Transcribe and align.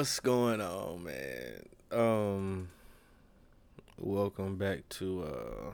What's 0.00 0.18
going 0.18 0.62
on, 0.62 1.04
man? 1.04 1.62
Um 1.92 2.70
welcome 3.98 4.56
back 4.56 4.88
to 4.88 5.24
uh 5.24 5.72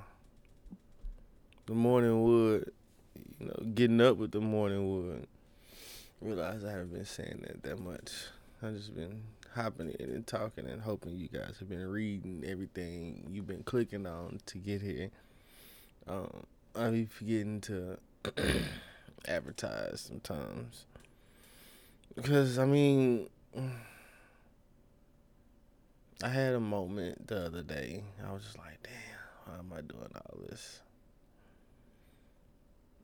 the 1.67 1.75
morning 1.75 2.25
wood. 2.25 2.73
You 3.39 3.47
know, 3.47 3.55
getting 3.73 4.01
up 4.01 4.17
with 4.17 4.33
the 4.33 4.41
morning 4.41 4.91
wood. 4.91 5.29
Realize 6.21 6.65
I 6.65 6.73
haven't 6.73 6.93
been 6.93 7.05
saying 7.05 7.45
that 7.47 7.63
that 7.63 7.79
much. 7.79 8.11
I've 8.61 8.75
just 8.75 8.97
been 8.97 9.23
hopping 9.55 9.91
in 9.91 10.11
and 10.11 10.27
talking 10.27 10.67
and 10.67 10.83
hoping 10.83 11.15
you 11.17 11.29
guys 11.29 11.55
have 11.61 11.69
been 11.69 11.87
reading 11.87 12.43
everything 12.45 13.29
you've 13.31 13.47
been 13.47 13.63
clicking 13.63 14.09
on 14.09 14.41
to 14.47 14.59
get 14.59 14.83
here. 14.83 15.11
Um, 16.09 16.47
I 16.75 16.91
be 16.91 17.05
forgetting 17.05 17.61
to 17.61 17.99
advertise 19.29 20.01
sometimes 20.01 20.87
because 22.17 22.59
I 22.59 22.65
mean, 22.65 23.29
I 26.23 26.29
had 26.29 26.55
a 26.55 26.61
moment 26.61 27.27
the 27.27 27.47
other 27.47 27.63
day. 27.63 28.03
I 28.27 28.33
was 28.33 28.43
just 28.43 28.59
like, 28.59 28.83
damn, 28.83 29.53
why 29.53 29.59
am 29.59 29.73
I 29.73 29.83
doing 29.83 30.11
all 30.15 30.39
this? 30.49 30.81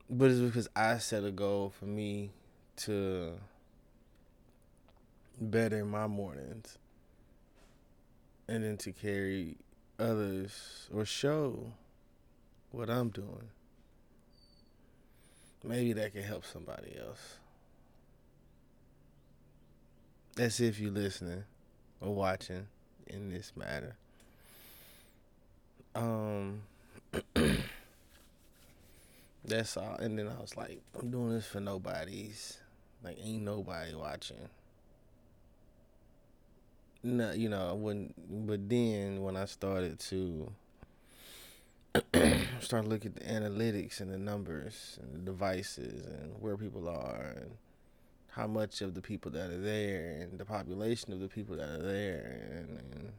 But 0.08 0.30
it's 0.30 0.40
because 0.40 0.68
I 0.74 0.98
set 0.98 1.22
a 1.24 1.30
goal 1.30 1.72
for 1.78 1.84
me 1.84 2.30
to 2.76 3.32
better 5.40 5.84
my 5.84 6.06
mornings 6.06 6.78
and 8.48 8.64
then 8.64 8.76
to 8.78 8.92
carry 8.92 9.56
others 9.98 10.88
or 10.92 11.04
show 11.04 11.72
what 12.70 12.88
I'm 12.88 13.10
doing. 13.10 13.50
Maybe 15.64 15.92
that 15.92 16.12
can 16.12 16.22
help 16.22 16.44
somebody 16.44 16.96
else. 16.98 17.36
That's 20.34 20.60
if 20.60 20.80
you're 20.80 20.90
listening 20.90 21.44
or 22.00 22.14
watching 22.14 22.66
in 23.06 23.30
this 23.30 23.52
matter. 23.56 23.96
Um 25.94 26.62
that's 29.44 29.76
all 29.76 29.96
and 29.96 30.18
then 30.18 30.28
I 30.28 30.40
was 30.40 30.56
like, 30.56 30.80
I'm 30.98 31.10
doing 31.10 31.30
this 31.30 31.46
for 31.46 31.60
nobody's 31.60 32.58
like 33.04 33.18
ain't 33.22 33.42
nobody 33.42 33.94
watching 33.94 34.48
no, 37.02 37.32
you 37.32 37.48
know, 37.48 37.68
I 37.68 37.72
wouldn't. 37.72 38.46
but 38.46 38.68
then 38.68 39.22
when 39.22 39.36
I 39.36 39.46
started 39.46 39.98
to 40.00 40.52
start 42.60 42.86
looking 42.86 43.12
at 43.16 43.22
the 43.22 43.24
analytics 43.24 44.00
and 44.00 44.12
the 44.12 44.18
numbers 44.18 44.98
and 45.02 45.14
the 45.14 45.18
devices 45.18 46.06
and 46.06 46.32
where 46.40 46.56
people 46.56 46.88
are 46.88 47.34
and 47.36 47.50
how 48.34 48.46
much 48.46 48.80
of 48.80 48.94
the 48.94 49.02
people 49.02 49.30
that 49.30 49.50
are 49.50 49.60
there 49.60 50.20
and 50.20 50.38
the 50.38 50.44
population 50.44 51.12
of 51.12 51.20
the 51.20 51.28
people 51.28 51.54
that 51.54 51.68
are 51.68 51.82
there 51.82 52.40
and, 52.50 52.78
and 52.78 53.12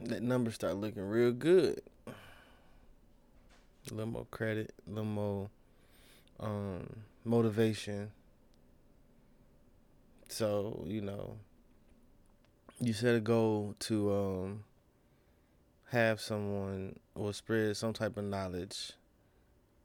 that 0.00 0.22
number 0.22 0.50
start 0.50 0.76
looking 0.76 1.02
real 1.02 1.32
good. 1.32 1.80
A 2.06 2.12
little 3.90 4.12
more 4.12 4.26
credit, 4.30 4.74
a 4.86 4.90
little 4.90 5.04
more 5.04 5.48
um, 6.40 6.86
motivation. 7.24 8.10
So, 10.28 10.84
you 10.86 11.00
know, 11.00 11.38
you 12.80 12.92
set 12.92 13.14
a 13.14 13.20
goal 13.20 13.74
to 13.80 14.14
um, 14.14 14.64
have 15.90 16.20
someone 16.20 16.98
or 17.14 17.32
spread 17.32 17.78
some 17.78 17.94
type 17.94 18.18
of 18.18 18.24
knowledge 18.24 18.92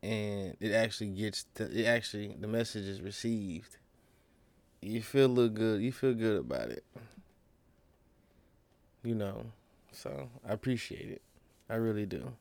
and 0.04 0.56
it 0.60 0.74
actually 0.74 1.10
gets 1.12 1.46
to, 1.56 1.64
it 1.64 1.86
actually 1.86 2.36
the 2.40 2.48
message 2.48 2.86
is 2.86 3.02
received. 3.02 3.78
You 4.82 5.02
feel 5.02 5.28
a 5.28 5.28
little 5.28 5.50
good 5.50 5.82
you 5.82 5.92
feel 5.92 6.14
good 6.14 6.42
about 6.42 6.70
it. 6.70 6.84
You 9.04 9.16
know 9.16 9.46
so 9.92 10.30
i 10.48 10.52
appreciate 10.52 11.10
it. 11.10 11.22
I 11.70 11.76
really 11.76 12.06
do. 12.06 12.34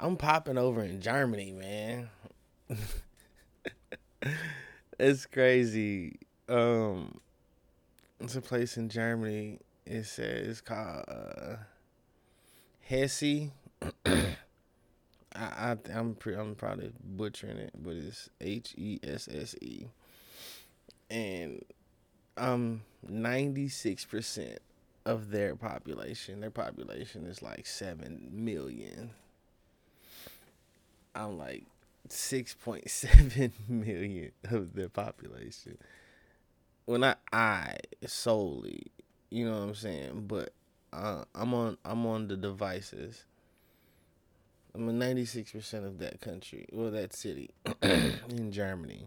I'm 0.00 0.16
popping 0.16 0.58
over 0.58 0.82
in 0.82 1.00
germany 1.00 1.52
man. 1.52 2.10
It's 5.00 5.26
crazy. 5.26 6.18
Um 6.48 7.20
it's 8.20 8.34
a 8.34 8.40
place 8.40 8.76
in 8.76 8.88
Germany. 8.88 9.60
It 9.86 10.04
says 10.04 10.48
it's 10.48 10.60
called 10.60 11.04
uh, 11.06 11.56
Hesse. 12.80 13.50
I, 15.38 15.72
I 15.72 15.76
I'm 15.98 16.14
pre, 16.14 16.34
I'm 16.34 16.54
probably 16.56 16.92
butchering 17.02 17.58
it, 17.58 17.72
but 17.82 17.94
it's 17.94 18.30
H 18.40 18.74
E 18.76 18.98
S 19.02 19.28
S 19.32 19.54
E, 19.62 19.86
and 21.10 21.64
um 22.36 22.82
ninety 23.08 23.68
six 23.68 24.04
percent 24.04 24.58
of 25.06 25.30
their 25.30 25.56
population. 25.56 26.40
Their 26.40 26.50
population 26.50 27.26
is 27.26 27.42
like 27.42 27.66
seven 27.66 28.28
million. 28.32 29.10
I'm 31.14 31.38
like 31.38 31.64
six 32.08 32.54
point 32.54 32.90
seven 32.90 33.52
million 33.68 34.32
of 34.50 34.74
their 34.74 34.88
population 34.88 35.78
well 36.86 36.98
not 36.98 37.20
I 37.32 37.76
solely, 38.06 38.86
you 39.30 39.44
know 39.46 39.60
what 39.60 39.68
I'm 39.68 39.74
saying, 39.74 40.24
but 40.26 40.52
uh, 40.92 41.24
I'm 41.34 41.54
on 41.54 41.76
I'm 41.84 42.06
on 42.06 42.28
the 42.28 42.36
devices. 42.36 43.24
I'm 44.78 44.88
in 44.88 44.98
96% 45.00 45.84
of 45.84 45.98
that 45.98 46.20
country, 46.20 46.66
or 46.72 46.90
that 46.90 47.12
city 47.12 47.50
in 47.82 48.52
Germany. 48.52 49.06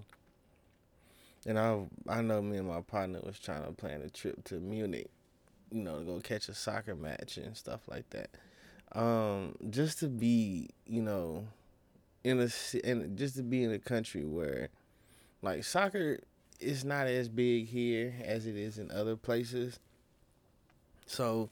And 1.45 1.57
I 1.57 1.85
I 2.09 2.21
know 2.21 2.41
me 2.41 2.57
and 2.57 2.67
my 2.67 2.81
partner 2.81 3.19
was 3.23 3.39
trying 3.39 3.63
to 3.65 3.71
plan 3.71 4.01
a 4.01 4.09
trip 4.09 4.43
to 4.45 4.55
Munich, 4.55 5.09
you 5.71 5.81
know, 5.81 5.99
to 5.99 6.03
go 6.03 6.19
catch 6.19 6.49
a 6.49 6.53
soccer 6.53 6.93
match 6.93 7.37
and 7.37 7.55
stuff 7.55 7.81
like 7.87 8.09
that. 8.09 8.29
Um, 8.91 9.55
just 9.69 9.99
to 9.99 10.07
be, 10.07 10.69
you 10.85 11.01
know, 11.01 11.47
in 12.25 12.41
a 12.41 12.49
and 12.83 13.17
just 13.17 13.37
to 13.37 13.41
be 13.41 13.63
in 13.63 13.71
a 13.71 13.79
country 13.79 14.25
where 14.25 14.69
like 15.41 15.63
soccer 15.63 16.19
is 16.59 16.83
not 16.83 17.07
as 17.07 17.29
big 17.29 17.67
here 17.67 18.13
as 18.23 18.45
it 18.45 18.57
is 18.57 18.77
in 18.77 18.91
other 18.91 19.15
places. 19.15 19.79
So, 21.07 21.49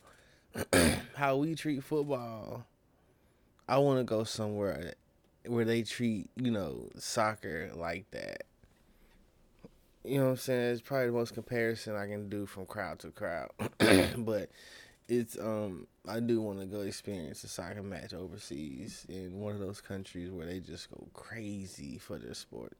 how 1.16 1.38
we 1.38 1.56
treat 1.56 1.84
football, 1.84 2.66
I 3.69 3.78
want 3.78 4.00
to 4.00 4.03
go 4.03 4.24
somewhere 4.24 4.96
where 5.46 5.63
they 5.63 5.84
treat, 5.84 6.28
you 6.35 6.50
know, 6.50 6.90
soccer 6.97 7.69
like 7.75 8.09
that. 8.09 8.46
You 10.03 10.18
know 10.18 10.24
what 10.25 10.31
I'm 10.31 10.38
saying? 10.38 10.72
It's 10.72 10.81
probably 10.81 11.06
the 11.06 11.12
most 11.12 11.35
comparison 11.35 11.96
I 11.96 12.07
can 12.07 12.30
do 12.30 12.47
from 12.47 12.66
crowd 12.66 12.97
to 13.00 13.12
crowd. 13.12 13.52
but 14.18 14.50
it's 15.07 15.38
um 15.38 15.85
I 16.07 16.19
do 16.19 16.41
want 16.41 16.62
to 16.62 16.66
go 16.66 16.81
experience 16.81 17.44
a 17.44 17.47
soccer 17.47 17.84
match 17.84 18.12
overseas 18.12 19.06
in 19.07 19.40
one 19.40 19.53
of 19.53 19.59
those 19.59 19.81
countries 19.81 20.31
where 20.31 20.47
they 20.47 20.59
just 20.59 20.90
go 20.90 21.06
crazy 21.13 22.00
for 22.00 22.18
their 22.18 22.34
sport. 22.34 22.74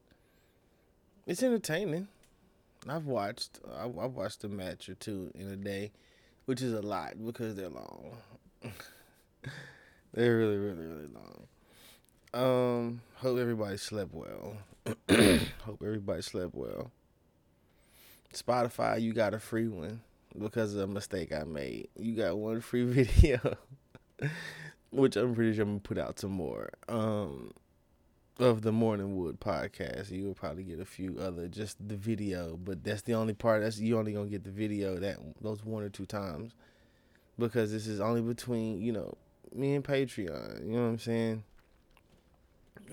It's 1.28 1.44
entertaining. 1.44 2.08
I've 2.88 3.06
watched 3.06 3.60
I've 3.78 3.94
watched 3.94 4.44
a 4.44 4.50
match 4.50 4.90
or 4.90 4.96
two 4.96 5.30
in 5.36 5.50
a 5.50 5.56
day, 5.56 5.92
which 6.46 6.64
is 6.64 6.74
a 6.74 6.82
lot 6.82 7.24
because 7.24 7.56
they're 7.56 7.70
long. 7.70 8.18
they're 10.14 10.38
really, 10.38 10.58
really, 10.58 10.86
really 10.86 11.08
long. 11.14 11.47
Um, 12.34 13.02
hope 13.16 13.40
everybody 13.40 13.78
slept 13.78 14.14
well. 14.14 14.58
hope 15.66 15.81
everybody 15.84 16.22
slept 16.22 16.53
well. 16.53 16.92
Spotify, 18.34 19.02
you 19.02 19.14
got 19.14 19.34
a 19.34 19.40
free 19.40 19.68
one 19.68 20.02
because 20.38 20.75
of 20.75 20.81
a 20.81 20.88
mistake 20.88 21.34
I 21.34 21.44
made. 21.44 21.90
You 21.97 22.16
got 22.16 22.38
one 22.38 22.62
free 22.62 22.84
video, 22.86 23.58
which 24.92 25.16
I'm 25.16 25.34
pretty 25.34 25.56
sure 25.56 25.64
I'm 25.64 25.70
gonna 25.70 25.80
put 25.80 25.97
out 25.97 26.20
some 26.20 26.31
more. 26.31 26.70
Um, 26.88 27.53
of 28.40 28.62
the 28.62 28.72
Morning 28.72 29.18
Wood 29.18 29.40
podcast. 29.40 30.11
You 30.11 30.26
will 30.26 30.34
probably 30.34 30.64
get 30.64 30.79
a 30.79 30.85
few 30.85 31.17
other 31.20 31.47
just 31.47 31.78
the 31.85 31.97
video, 31.97 32.58
but 32.58 32.84
that's 32.84 33.02
the 33.02 33.14
only 33.14 33.34
part. 33.34 33.61
That's 33.61 33.79
you 33.79 33.97
only 34.00 34.14
gonna 34.14 34.29
get 34.29 34.44
the 34.44 34.52
video 34.52 34.97
that 34.97 35.17
those 35.41 35.64
one 35.66 35.84
or 35.84 35.90
two 35.90 36.06
times 36.06 36.53
because 37.38 37.72
this 37.72 37.85
is 37.85 38.00
only 38.00 38.22
between 38.22 38.82
you 38.82 38.91
know 38.91 39.14
me 39.53 39.75
and 39.75 39.84
Patreon. 39.84 40.66
You 40.66 40.73
know 40.73 40.84
what 40.84 40.90
I'm 40.90 40.99
saying? 40.99 41.43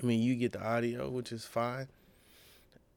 I 0.01 0.05
mean, 0.05 0.21
you 0.21 0.35
get 0.35 0.51
the 0.51 0.63
audio, 0.63 1.09
which 1.09 1.31
is 1.31 1.45
fine. 1.45 1.87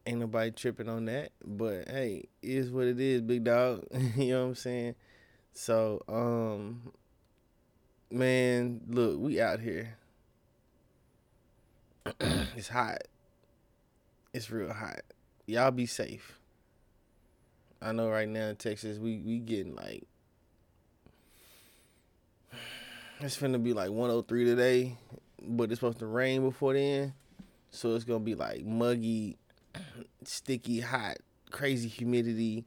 Ain't 0.07 0.21
nobody 0.21 0.51
tripping 0.51 0.89
on 0.89 1.05
that, 1.07 1.31
but 1.45 1.89
hey, 1.89 2.25
is 2.43 2.71
what 2.71 2.87
it 2.87 2.99
is, 2.99 3.21
big 3.23 3.45
dog. 3.45 3.85
you 4.17 4.33
know 4.33 4.43
what 4.43 4.49
I'm 4.49 4.55
saying? 4.55 4.95
So, 5.53 6.03
um, 6.09 6.93
man, 8.11 8.81
look, 8.89 9.19
we 9.19 9.41
out 9.41 9.61
here. 9.61 9.97
it's 12.21 12.69
hot. 12.69 13.03
It's 14.33 14.51
real 14.51 14.73
hot. 14.73 15.01
Y'all 15.47 15.71
be 15.71 15.87
safe. 15.87 16.39
I 17.83 17.93
know 17.93 18.09
right 18.09 18.29
now 18.29 18.49
in 18.49 18.57
Texas 18.57 18.99
we 18.99 19.19
we 19.19 19.39
getting 19.39 19.75
like 19.75 20.07
it's 23.21 23.37
finna 23.37 23.63
be 23.63 23.73
like 23.73 23.91
103 23.91 24.45
today, 24.45 24.97
but 25.43 25.71
it's 25.71 25.81
supposed 25.81 25.99
to 25.99 26.07
rain 26.07 26.43
before 26.43 26.75
then. 26.75 27.15
So 27.71 27.95
it's 27.95 28.05
gonna 28.05 28.21
be 28.21 28.35
like 28.35 28.65
muggy, 28.65 29.37
sticky, 30.25 30.81
hot, 30.81 31.19
crazy 31.51 31.89
humidity. 31.89 32.65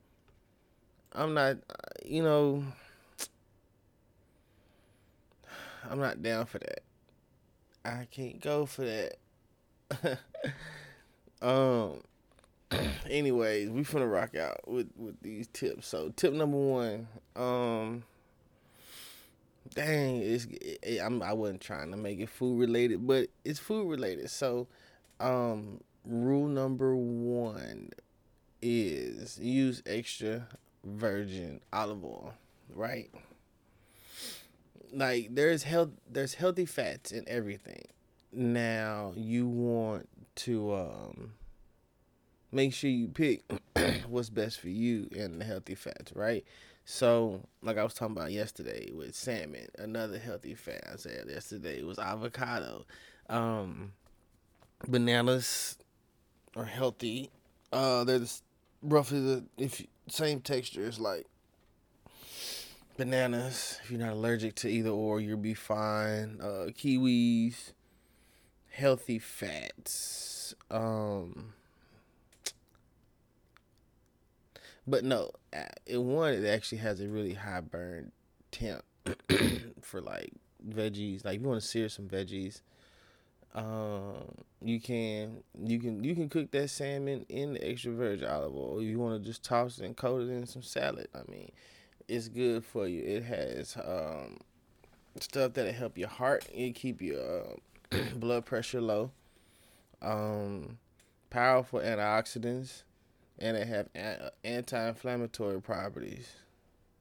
I'm 1.11 1.33
not, 1.33 1.57
you 2.05 2.23
know, 2.23 2.63
I'm 5.89 6.00
not 6.00 6.21
down 6.21 6.45
for 6.45 6.59
that. 6.59 6.83
I 7.85 8.07
can't 8.11 8.39
go 8.39 8.65
for 8.65 8.85
that. 8.85 10.19
um. 11.41 12.01
Anyways, 13.09 13.69
we 13.69 13.83
finna 13.83 14.11
rock 14.11 14.35
out 14.35 14.67
with 14.67 14.89
with 14.97 15.21
these 15.21 15.47
tips. 15.53 15.88
So 15.88 16.11
tip 16.15 16.33
number 16.33 16.57
one, 16.57 17.07
um, 17.35 18.03
dang, 19.74 20.18
it's 20.18 20.45
it, 20.45 21.00
I'm 21.04 21.21
I 21.21 21.33
wasn't 21.33 21.62
trying 21.62 21.92
to 21.92 21.98
make 21.98 22.19
it 22.19 22.30
food 22.30 22.60
related, 22.60 23.06
but 23.07 23.30
it's 23.45 23.60
food 23.60 23.89
related. 23.89 24.30
So, 24.30 24.68
um, 25.19 25.81
rule 26.06 26.48
number 26.48 26.95
one 26.95 27.89
is 28.62 29.39
use 29.39 29.83
extra 29.86 30.48
virgin 30.86 31.62
olive 31.74 32.04
oil, 32.04 32.33
right? 32.75 33.10
Like 34.92 35.33
there's 35.33 35.63
health 35.63 35.89
there's 36.10 36.36
healthy 36.36 36.65
fats 36.65 37.12
in 37.12 37.27
everything. 37.27 37.86
Now 38.31 39.13
you 39.15 39.48
want 39.48 40.07
to 40.36 40.74
um 40.74 41.33
make 42.51 42.74
sure 42.74 42.89
you 42.89 43.07
pick 43.07 43.44
what's 44.07 44.30
best 44.30 44.60
for 44.60 44.69
you 44.69 45.10
and 45.18 45.39
the 45.42 45.45
healthy 45.45 45.75
fats, 45.75 46.12
right? 46.15 46.45
So, 46.85 47.41
like 47.62 47.77
I 47.77 47.83
was 47.83 47.94
talking 47.94 48.15
about 48.15 48.31
yesterday 48.31 48.91
with 48.91 49.15
salmon, 49.15 49.68
another 49.77 50.19
healthy 50.19 50.53
fat 50.53 50.83
I 50.91 50.97
said 50.97 51.25
yesterday 51.30 51.81
was 51.81 51.97
avocado. 51.97 52.85
Um, 53.30 53.94
bananas 54.88 55.77
are 56.56 56.65
healthy. 56.65 57.31
Uh, 57.71 58.03
they're 58.03 58.21
roughly 58.81 59.21
the 59.21 59.45
if 59.57 59.81
same 60.07 60.41
texture 60.41 60.85
as 60.85 61.00
like 61.00 61.25
bananas. 62.97 63.79
If 63.83 63.91
you're 63.91 64.00
not 64.01 64.13
allergic 64.13 64.56
to 64.56 64.69
either 64.69 64.89
or, 64.89 65.21
you'll 65.21 65.38
be 65.38 65.53
fine. 65.53 66.39
Uh, 66.41 66.68
kiwis, 66.71 67.71
healthy 68.69 69.19
fats. 69.19 70.53
Um, 70.69 71.53
but 74.88 75.03
no, 75.03 75.31
it 75.85 76.01
one 76.01 76.33
it 76.33 76.45
actually 76.45 76.80
has 76.80 77.00
a 77.01 77.07
really 77.07 77.33
high 77.33 77.62
burn 77.62 78.12
temp 78.51 78.83
for 79.81 80.01
like 80.01 80.31
veggies. 80.68 81.25
Like 81.25 81.35
if 81.35 81.41
you 81.41 81.47
want 81.47 81.62
to 81.62 81.68
sear 81.68 81.89
some 81.89 82.07
veggies, 82.07 82.62
um, 83.56 84.15
you 84.62 84.80
can 84.80 85.44
you 85.63 85.80
can 85.80 86.03
you 86.03 86.15
can 86.15 86.30
cook 86.30 86.51
that 86.51 86.69
salmon 86.69 87.25
in 87.30 87.53
the 87.53 87.68
extra 87.68 87.91
virgin 87.91 88.27
olive 88.27 88.56
oil. 88.56 88.81
You 88.81 89.00
want 89.00 89.21
to 89.21 89.27
just 89.27 89.44
toss 89.44 89.80
it 89.80 89.85
and 89.85 89.95
coat 89.95 90.21
it 90.21 90.30
in 90.30 90.45
some 90.47 90.63
salad, 90.63 91.07
I 91.13 91.29
mean, 91.29 91.51
it's 92.07 92.27
good 92.27 92.65
for 92.65 92.88
you. 92.88 93.01
It 93.03 93.24
has 93.24 93.77
um, 93.77 94.38
stuff 95.19 95.53
that'll 95.53 95.74
help 95.74 95.97
your 95.97 96.09
heart. 96.09 96.47
It 96.53 96.75
keep 96.75 97.01
your 97.01 97.44
uh, 97.91 97.97
blood 98.15 98.45
pressure 98.45 98.81
low. 98.81 99.12
Um, 100.01 100.77
powerful 101.29 101.79
antioxidants, 101.79 102.83
and 103.43 103.57
it 103.57 103.67
have 103.67 104.31
anti-inflammatory 104.45 105.61
properties. 105.61 106.31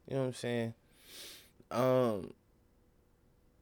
You 0.09 0.17
know 0.17 0.23
what 0.23 0.27
I'm 0.27 0.35
saying? 0.35 0.75
Um, 1.71 2.33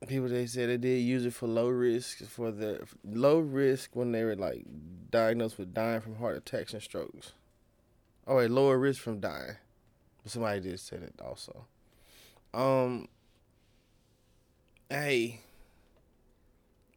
people 0.07 0.29
they 0.29 0.47
said 0.47 0.71
they 0.71 0.79
did 0.79 1.01
use 1.01 1.27
it 1.27 1.35
for 1.35 1.47
low 1.47 1.69
risk 1.69 2.25
for 2.25 2.51
the 2.51 2.81
low 3.05 3.39
risk 3.39 3.91
when 3.95 4.13
they 4.13 4.25
were 4.25 4.35
like 4.35 4.65
diagnosed 5.11 5.59
with 5.59 5.75
dying 5.75 6.01
from 6.01 6.17
heart 6.17 6.39
attacks 6.39 6.73
and 6.73 6.83
strokes. 6.83 7.33
Oh 8.27 8.37
wait, 8.37 8.51
lower 8.51 8.79
risk 8.79 9.03
from 9.03 9.21
dying. 9.21 9.57
But 10.23 10.33
somebody 10.33 10.61
did 10.61 10.81
say 10.81 10.97
that 10.97 11.21
also. 11.21 11.67
Um 12.55 13.09
hey 14.89 15.41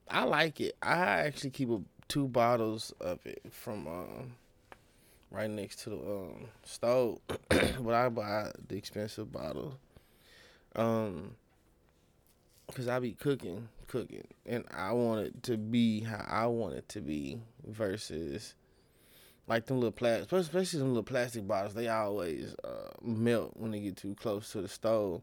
I 0.10 0.24
like 0.24 0.62
it. 0.62 0.78
I 0.82 0.96
actually 0.96 1.50
keep 1.50 1.70
a, 1.70 1.82
two 2.08 2.30
bottles 2.30 2.94
of 3.02 3.26
it 3.26 3.42
from 3.52 3.86
um 3.88 4.36
right 5.34 5.50
next 5.50 5.84
to 5.84 5.90
the 5.90 5.98
um 5.98 6.46
stove. 6.64 7.20
but 7.50 7.94
I 7.94 8.08
buy 8.10 8.52
the 8.68 8.78
expensive 8.78 9.32
bottle. 9.32 9.78
Um 10.76 11.36
because 12.68 12.88
I 12.88 13.00
be 13.00 13.12
cooking, 13.12 13.68
cooking, 13.88 14.28
and 14.46 14.64
I 14.76 14.94
want 14.94 15.28
it 15.28 15.44
to 15.44 15.58
be 15.58 16.02
how 16.02 16.24
I 16.28 16.48
want 16.48 16.76
it 16.76 16.88
to 16.90 17.02
be 17.02 17.42
versus 17.66 18.56
like 19.48 19.66
them 19.66 19.78
little 19.78 19.92
plastic, 19.92 20.32
especially 20.32 20.80
them 20.80 20.90
little 20.90 21.04
plastic 21.04 21.48
bottles. 21.48 21.74
They 21.74 21.90
always 21.90 22.56
uh, 22.64 22.92
melt 23.02 23.52
when 23.56 23.72
they 23.72 23.82
get 23.82 23.98
too 23.98 24.16
close 24.16 24.52
to 24.52 24.62
the 24.62 24.68
stove. 24.68 25.22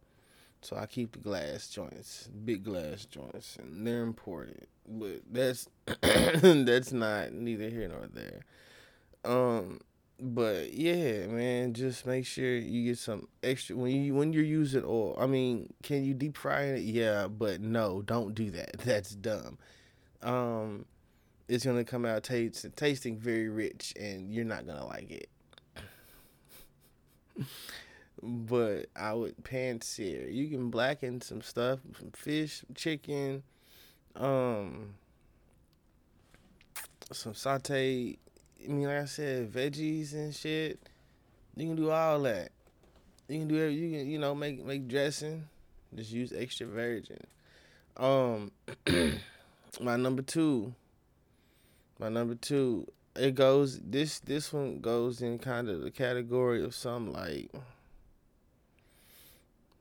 So 0.63 0.77
I 0.77 0.85
keep 0.85 1.13
the 1.13 1.19
glass 1.19 1.69
joints, 1.69 2.29
big 2.45 2.65
glass 2.65 3.07
joints, 3.07 3.57
and 3.57 3.87
they're 3.87 4.03
important. 4.03 4.69
But 4.87 5.23
that's 5.31 5.69
that's 6.03 6.93
not 6.93 7.33
neither 7.33 7.71
here 7.71 7.89
nor 7.89 8.07
there. 8.13 8.41
Um, 9.25 9.81
but 10.21 10.75
yeah, 10.75 11.27
man, 11.27 11.73
just 11.73 12.07
make 12.07 12.27
sure 12.27 12.57
you 12.57 12.91
get 12.91 12.99
some 12.99 13.29
extra 13.43 13.77
when 13.77 14.05
you 14.05 14.15
when 14.15 14.33
you're 14.33 14.43
using 14.43 14.85
oil. 14.85 15.17
I 15.19 15.27
mean, 15.27 15.73
can 15.83 16.05
you 16.05 16.15
deep 16.15 16.37
fry 16.37 16.63
it? 16.63 16.83
Yeah, 16.83 17.27
but 17.29 17.61
no, 17.61 18.03
don't 18.03 18.35
do 18.35 18.51
that. 18.51 18.73
That's 18.85 19.15
dumb. 19.15 19.59
Um, 20.23 20.85
it's 21.49 21.65
gonna 21.65 21.85
come 21.85 22.05
out 22.05 22.23
taste, 22.23 22.67
tasting 22.77 23.19
very 23.19 23.49
rich, 23.49 23.95
and 23.99 24.33
you're 24.33 24.45
not 24.45 24.67
gonna 24.67 24.87
like 24.87 25.11
it. 25.11 25.29
but 28.23 28.87
I 28.95 29.15
would 29.15 29.43
pan 29.45 29.81
sear. 29.81 30.29
You 30.29 30.49
can 30.49 30.71
blacken 30.71 31.21
some 31.21 31.43
stuff, 31.43 31.81
some 31.99 32.11
fish, 32.13 32.63
chicken, 32.75 33.43
um, 34.17 34.95
some 37.13 37.33
sauteed 37.33 38.19
I 38.65 38.69
mean, 38.69 38.87
like 38.87 39.03
I 39.03 39.05
said, 39.07 39.53
veggies 39.53 40.13
and 40.13 40.35
shit. 40.35 40.79
You 41.57 41.67
can 41.69 41.77
do 41.77 41.91
all 41.91 42.21
that. 42.21 42.51
You 43.29 43.39
can 43.39 43.49
do 43.49 43.57
it. 43.57 43.71
You 43.71 43.91
can, 43.91 44.11
you 44.11 44.19
know, 44.19 44.35
make 44.35 44.65
make 44.65 44.89
dressing. 44.89 45.45
Just 45.95 46.13
use 46.13 46.33
extra 46.33 46.67
virgin. 46.67 47.21
Um, 47.97 48.53
my 49.81 49.97
number 49.97 50.23
two. 50.23 50.75
My 51.99 52.09
number 52.09 52.35
two. 52.35 52.87
It 53.17 53.35
goes. 53.35 53.81
This 53.81 54.21
this 54.21 54.53
one 54.53 54.81
goes 54.81 55.23
in 55.23 55.39
kind 55.39 55.69
of 55.69 55.83
the 55.83 55.91
category 55.91 56.63
of 56.65 56.75
some 56.75 57.13
like 57.13 57.51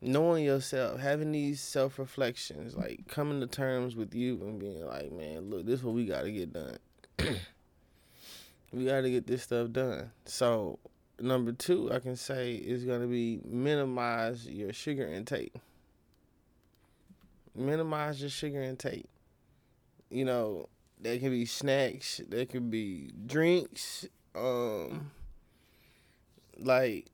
knowing 0.01 0.45
yourself, 0.45 0.99
having 0.99 1.31
these 1.31 1.61
self 1.61 1.99
reflections, 1.99 2.75
like 2.75 3.07
coming 3.07 3.39
to 3.41 3.47
terms 3.47 3.95
with 3.95 4.13
you 4.13 4.39
and 4.41 4.59
being 4.59 4.85
like, 4.85 5.11
man, 5.11 5.49
look, 5.49 5.65
this 5.65 5.79
is 5.79 5.83
what 5.83 5.95
we 5.95 6.05
got 6.05 6.23
to 6.23 6.31
get 6.31 6.53
done. 6.53 6.77
we 8.71 8.85
got 8.85 9.01
to 9.01 9.09
get 9.09 9.27
this 9.27 9.43
stuff 9.43 9.71
done. 9.71 10.11
So, 10.25 10.79
number 11.19 11.51
two, 11.51 11.91
I 11.91 11.99
can 11.99 12.15
say 12.15 12.55
is 12.55 12.83
going 12.83 13.01
to 13.01 13.07
be 13.07 13.41
minimize 13.45 14.47
your 14.47 14.73
sugar 14.73 15.07
intake. 15.07 15.53
Minimize 17.55 18.21
your 18.21 18.29
sugar 18.29 18.61
intake. 18.61 19.07
You 20.09 20.25
know, 20.25 20.69
there 20.99 21.17
can 21.19 21.29
be 21.29 21.45
snacks, 21.45 22.21
there 22.27 22.45
can 22.45 22.69
be 22.69 23.11
drinks, 23.25 24.07
um, 24.35 25.11
like 26.57 27.07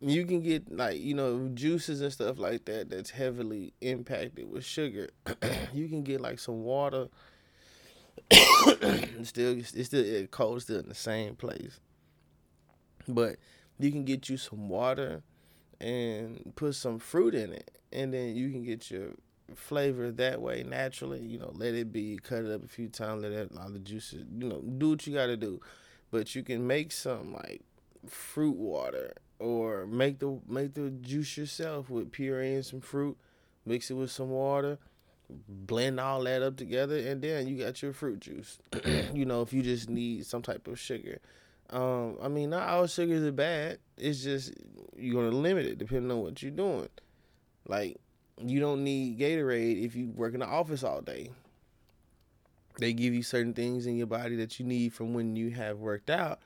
you 0.00 0.26
can 0.26 0.42
get 0.42 0.70
like 0.74 1.00
you 1.00 1.14
know 1.14 1.48
juices 1.54 2.00
and 2.00 2.12
stuff 2.12 2.38
like 2.38 2.64
that 2.66 2.90
that's 2.90 3.10
heavily 3.10 3.72
impacted 3.80 4.50
with 4.50 4.64
sugar. 4.64 5.08
you 5.72 5.88
can 5.88 6.02
get 6.02 6.20
like 6.20 6.38
some 6.38 6.62
water 6.62 7.08
it's 9.18 9.28
still 9.28 9.58
it's 9.58 9.86
still 9.86 10.04
it 10.04 10.30
cold 10.30 10.62
still 10.62 10.80
in 10.80 10.88
the 10.88 10.94
same 10.94 11.36
place. 11.36 11.80
But 13.06 13.36
you 13.78 13.90
can 13.90 14.04
get 14.04 14.28
you 14.28 14.36
some 14.36 14.68
water 14.68 15.22
and 15.80 16.52
put 16.56 16.74
some 16.74 16.98
fruit 16.98 17.34
in 17.34 17.52
it 17.52 17.70
and 17.92 18.12
then 18.12 18.34
you 18.34 18.50
can 18.50 18.62
get 18.62 18.90
your 18.90 19.10
flavor 19.54 20.10
that 20.10 20.40
way 20.40 20.62
naturally, 20.62 21.20
you 21.20 21.38
know, 21.38 21.52
let 21.54 21.74
it 21.74 21.92
be, 21.92 22.18
cut 22.22 22.44
it 22.44 22.50
up 22.50 22.64
a 22.64 22.68
few 22.68 22.88
times, 22.88 23.22
let 23.22 23.32
it 23.32 23.50
all 23.58 23.70
the 23.70 23.78
juices, 23.78 24.24
you 24.36 24.48
know, 24.48 24.60
do 24.60 24.90
what 24.90 25.06
you 25.06 25.14
gotta 25.14 25.36
do. 25.36 25.60
But 26.10 26.34
you 26.34 26.42
can 26.42 26.66
make 26.66 26.92
some 26.92 27.34
like 27.34 27.62
fruit 28.08 28.56
water 28.56 29.14
or 29.38 29.86
make 29.86 30.18
the 30.18 30.38
make 30.48 30.74
the 30.74 30.90
juice 30.90 31.36
yourself 31.36 31.90
with 31.90 32.10
puree 32.10 32.54
and 32.54 32.64
some 32.64 32.80
fruit, 32.80 33.16
mix 33.66 33.90
it 33.90 33.94
with 33.94 34.10
some 34.10 34.30
water 34.30 34.78
blend 35.30 35.98
all 35.98 36.22
that 36.22 36.42
up 36.42 36.56
together 36.56 36.96
and 36.96 37.22
then 37.22 37.46
you 37.46 37.56
got 37.56 37.82
your 37.82 37.92
fruit 37.92 38.20
juice 38.20 38.58
you 39.14 39.24
know 39.24 39.42
if 39.42 39.52
you 39.52 39.62
just 39.62 39.88
need 39.88 40.24
some 40.26 40.42
type 40.42 40.68
of 40.68 40.78
sugar 40.78 41.18
um 41.70 42.16
i 42.22 42.28
mean 42.28 42.50
not 42.50 42.68
all 42.68 42.86
sugars 42.86 43.24
are 43.24 43.32
bad 43.32 43.78
it's 43.96 44.22
just 44.22 44.52
you're 44.96 45.14
gonna 45.14 45.34
limit 45.34 45.64
it 45.64 45.78
depending 45.78 46.10
on 46.10 46.20
what 46.20 46.42
you're 46.42 46.50
doing 46.50 46.88
like 47.66 47.96
you 48.38 48.60
don't 48.60 48.84
need 48.84 49.18
gatorade 49.18 49.82
if 49.82 49.96
you 49.96 50.10
work 50.10 50.34
in 50.34 50.40
the 50.40 50.46
office 50.46 50.84
all 50.84 51.00
day 51.00 51.30
they 52.78 52.92
give 52.92 53.14
you 53.14 53.22
certain 53.22 53.54
things 53.54 53.86
in 53.86 53.96
your 53.96 54.06
body 54.06 54.36
that 54.36 54.58
you 54.58 54.66
need 54.66 54.92
from 54.92 55.14
when 55.14 55.36
you 55.36 55.50
have 55.50 55.78
worked 55.78 56.10
out 56.10 56.40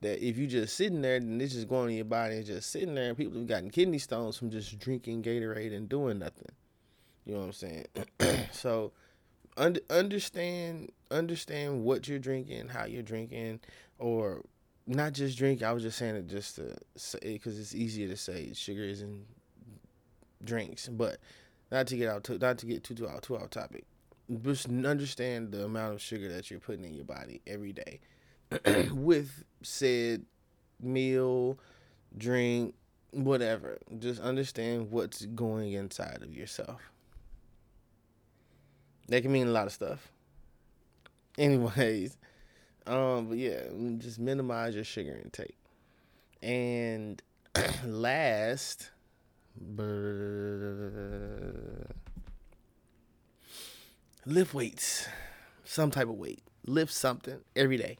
that 0.00 0.24
if 0.26 0.36
you 0.36 0.46
just 0.46 0.76
sitting 0.76 1.00
there, 1.00 1.18
then 1.18 1.40
it's 1.40 1.54
just 1.54 1.68
going 1.68 1.90
in 1.90 1.96
your 1.96 2.04
body 2.04 2.36
and 2.36 2.46
just 2.46 2.70
sitting 2.70 2.94
there. 2.94 3.14
People 3.14 3.38
have 3.38 3.46
gotten 3.46 3.70
kidney 3.70 3.98
stones 3.98 4.36
from 4.36 4.50
just 4.50 4.78
drinking 4.78 5.22
Gatorade 5.22 5.74
and 5.74 5.88
doing 5.88 6.18
nothing. 6.18 6.50
You 7.26 7.34
know 7.34 7.40
what 7.40 7.46
I'm 7.46 7.52
saying? 7.52 7.86
so 8.52 8.92
un- 9.56 9.78
understand 9.90 10.92
understand 11.10 11.84
what 11.84 12.08
you're 12.08 12.18
drinking, 12.20 12.68
how 12.68 12.84
you're 12.86 13.02
drinking, 13.02 13.60
or 13.98 14.42
not 14.86 15.12
just 15.12 15.36
drink. 15.36 15.62
I 15.62 15.72
was 15.72 15.82
just 15.82 15.98
saying 15.98 16.14
it 16.16 16.28
just 16.28 16.56
to 16.56 16.76
say 16.96 17.18
because 17.22 17.58
it's 17.58 17.74
easier 17.74 18.08
to 18.08 18.16
say 18.16 18.52
sugar 18.54 18.84
is 18.84 19.02
in 19.02 19.24
drinks, 20.44 20.88
but 20.88 21.18
not 21.72 21.88
to 21.88 21.96
get 21.96 22.08
out 22.08 22.24
to 22.24 22.38
not 22.38 22.58
to 22.58 22.66
get 22.66 22.84
too 22.84 22.94
too 22.94 23.08
out 23.08 23.22
too 23.22 23.36
out 23.36 23.50
topic. 23.50 23.84
Just 24.42 24.68
understand 24.68 25.52
the 25.52 25.64
amount 25.64 25.94
of 25.94 26.00
sugar 26.00 26.28
that 26.32 26.50
you're 26.50 26.60
putting 26.60 26.84
in 26.84 26.94
your 26.94 27.04
body 27.04 27.40
every 27.46 27.72
day 27.72 28.00
with 28.92 29.44
said 29.62 30.24
meal, 30.80 31.58
drink, 32.16 32.74
whatever. 33.10 33.78
Just 33.98 34.20
understand 34.20 34.90
what's 34.90 35.26
going 35.26 35.72
inside 35.72 36.22
of 36.22 36.32
yourself. 36.32 36.80
That 39.08 39.22
can 39.22 39.32
mean 39.32 39.46
a 39.46 39.52
lot 39.52 39.66
of 39.66 39.72
stuff. 39.72 40.10
Anyways, 41.38 42.16
um, 42.86 43.28
but 43.28 43.38
yeah, 43.38 43.62
just 43.98 44.18
minimize 44.18 44.74
your 44.74 44.84
sugar 44.84 45.20
intake. 45.22 45.56
And 46.42 47.22
last, 47.84 48.90
lift 54.26 54.54
weights, 54.54 55.08
some 55.64 55.90
type 55.90 56.08
of 56.08 56.16
weight. 56.16 56.42
Lift 56.66 56.92
something 56.92 57.38
every 57.54 57.76
day. 57.76 57.98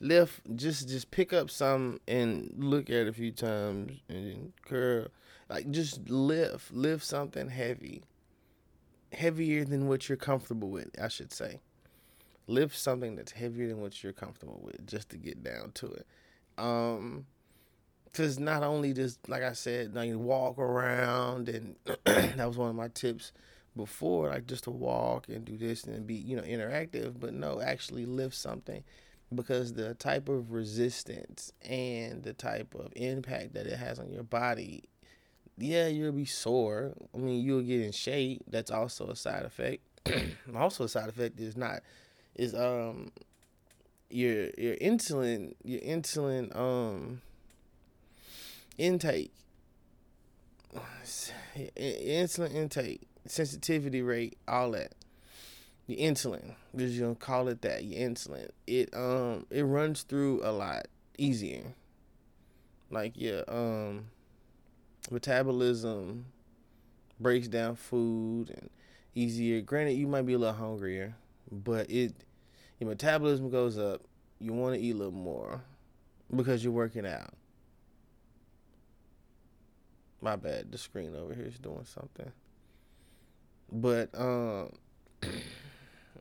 Lift, 0.00 0.40
just 0.56 0.88
just 0.88 1.10
pick 1.10 1.34
up 1.34 1.50
some 1.50 2.00
and 2.08 2.50
look 2.56 2.88
at 2.88 2.96
it 2.96 3.08
a 3.08 3.12
few 3.12 3.30
times 3.30 4.00
and 4.08 4.54
curl. 4.64 5.08
Like 5.50 5.70
just 5.70 6.08
lift, 6.08 6.72
lift 6.72 7.04
something 7.04 7.48
heavy, 7.48 8.02
heavier 9.12 9.64
than 9.64 9.88
what 9.88 10.08
you're 10.08 10.16
comfortable 10.16 10.70
with. 10.70 10.90
I 11.00 11.08
should 11.08 11.32
say 11.32 11.60
lift 12.50 12.76
something 12.76 13.14
that's 13.14 13.32
heavier 13.32 13.68
than 13.68 13.80
what 13.80 14.02
you're 14.02 14.12
comfortable 14.12 14.60
with 14.62 14.86
just 14.86 15.08
to 15.10 15.16
get 15.16 15.42
down 15.42 15.70
to 15.72 15.86
it 15.86 16.06
um 16.58 17.24
because 18.04 18.38
not 18.38 18.62
only 18.62 18.92
just 18.92 19.28
like 19.28 19.42
i 19.42 19.52
said 19.52 19.94
like 19.94 20.10
walk 20.14 20.58
around 20.58 21.48
and 21.48 21.76
that 22.04 22.46
was 22.46 22.58
one 22.58 22.68
of 22.68 22.74
my 22.74 22.88
tips 22.88 23.32
before 23.76 24.28
like 24.28 24.46
just 24.46 24.64
to 24.64 24.70
walk 24.70 25.28
and 25.28 25.44
do 25.44 25.56
this 25.56 25.84
and 25.84 26.06
be 26.06 26.14
you 26.14 26.36
know 26.36 26.42
interactive 26.42 27.14
but 27.18 27.32
no 27.32 27.60
actually 27.60 28.04
lift 28.04 28.34
something 28.34 28.82
because 29.32 29.74
the 29.74 29.94
type 29.94 30.28
of 30.28 30.50
resistance 30.50 31.52
and 31.62 32.24
the 32.24 32.32
type 32.32 32.74
of 32.74 32.92
impact 32.96 33.54
that 33.54 33.64
it 33.64 33.78
has 33.78 34.00
on 34.00 34.10
your 34.10 34.24
body 34.24 34.82
yeah 35.60 35.86
you'll 35.86 36.12
be 36.12 36.24
sore. 36.24 36.92
I 37.14 37.18
mean 37.18 37.44
you'll 37.44 37.62
get 37.62 37.80
in 37.80 37.92
shape. 37.92 38.42
That's 38.48 38.70
also 38.70 39.08
a 39.08 39.16
side 39.16 39.44
effect. 39.44 39.82
Also 40.54 40.84
a 40.84 40.88
side 40.88 41.08
effect 41.08 41.38
is 41.38 41.56
not 41.56 41.80
is 42.34 42.54
um 42.54 43.12
your 44.08 44.50
your 44.56 44.76
insulin 44.76 45.54
your 45.64 45.80
insulin 45.80 46.54
um 46.56 47.20
intake. 48.78 49.32
Insulin 51.76 52.54
intake 52.54 53.08
sensitivity 53.26 54.02
rate 54.02 54.36
all 54.48 54.70
that. 54.72 54.92
Your 55.86 55.98
insulin 56.10 56.54
because 56.72 56.96
you 56.96 57.04
know 57.04 57.14
call 57.14 57.48
it 57.48 57.62
that 57.62 57.84
your 57.84 58.08
insulin. 58.08 58.48
It 58.66 58.94
um 58.94 59.46
it 59.50 59.62
runs 59.62 60.02
through 60.02 60.40
a 60.44 60.52
lot 60.52 60.86
easier. 61.18 61.74
Like 62.90 63.12
your 63.16 63.44
um 63.48 64.06
metabolism 65.10 66.26
breaks 67.18 67.48
down 67.48 67.74
food 67.76 68.50
and 68.50 68.70
easier 69.14 69.60
granted 69.60 69.92
you 69.92 70.06
might 70.06 70.26
be 70.26 70.34
a 70.34 70.38
little 70.38 70.54
hungrier 70.54 71.14
but 71.50 71.90
it 71.90 72.14
your 72.80 72.88
metabolism 72.88 73.50
goes 73.50 73.78
up. 73.78 74.00
You 74.38 74.54
want 74.54 74.74
to 74.74 74.80
eat 74.80 74.94
a 74.94 74.96
little 74.96 75.12
more 75.12 75.62
because 76.34 76.64
you're 76.64 76.72
working 76.72 77.06
out. 77.06 77.34
My 80.22 80.36
bad. 80.36 80.72
The 80.72 80.78
screen 80.78 81.14
over 81.14 81.34
here 81.34 81.44
is 81.44 81.58
doing 81.58 81.84
something. 81.84 82.32
But 83.70 84.08
um, 84.14 84.72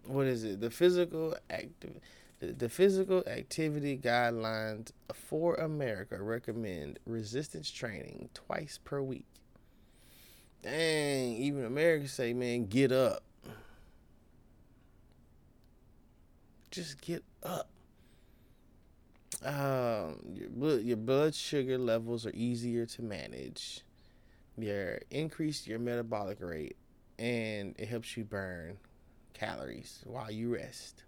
what 0.06 0.28
is 0.28 0.44
it? 0.44 0.60
The 0.60 0.70
physical 0.70 1.36
active, 1.50 1.96
the, 2.40 2.70
physical 2.70 3.24
activity 3.28 3.98
guidelines 3.98 4.92
for 5.14 5.56
America 5.56 6.22
recommend 6.22 7.00
resistance 7.06 7.70
training 7.70 8.30
twice 8.34 8.80
per 8.84 9.02
week. 9.02 9.26
Dang, 10.62 11.34
even 11.36 11.66
America 11.66 12.08
say, 12.08 12.34
man, 12.34 12.66
get 12.66 12.92
up. 12.92 13.24
just 16.72 17.02
get 17.02 17.24
up. 17.44 17.70
Um, 19.44 20.20
your 20.34 20.50
blood, 20.50 20.82
your 20.82 20.98
blood 20.98 21.36
sugar 21.36 21.78
levels 21.78 22.26
are 22.26 22.34
easier 22.34 22.86
to 22.86 23.02
manage. 23.02 23.82
Your 24.58 25.00
increase 25.10 25.66
your 25.68 25.80
metabolic 25.80 26.40
rate, 26.42 26.76
and 27.18 27.76
it 27.78 27.88
helps 27.88 28.18
you 28.18 28.26
burn 28.26 28.78
calories 29.34 30.02
while 30.06 30.30
you 30.30 30.54
rest. 30.54 31.04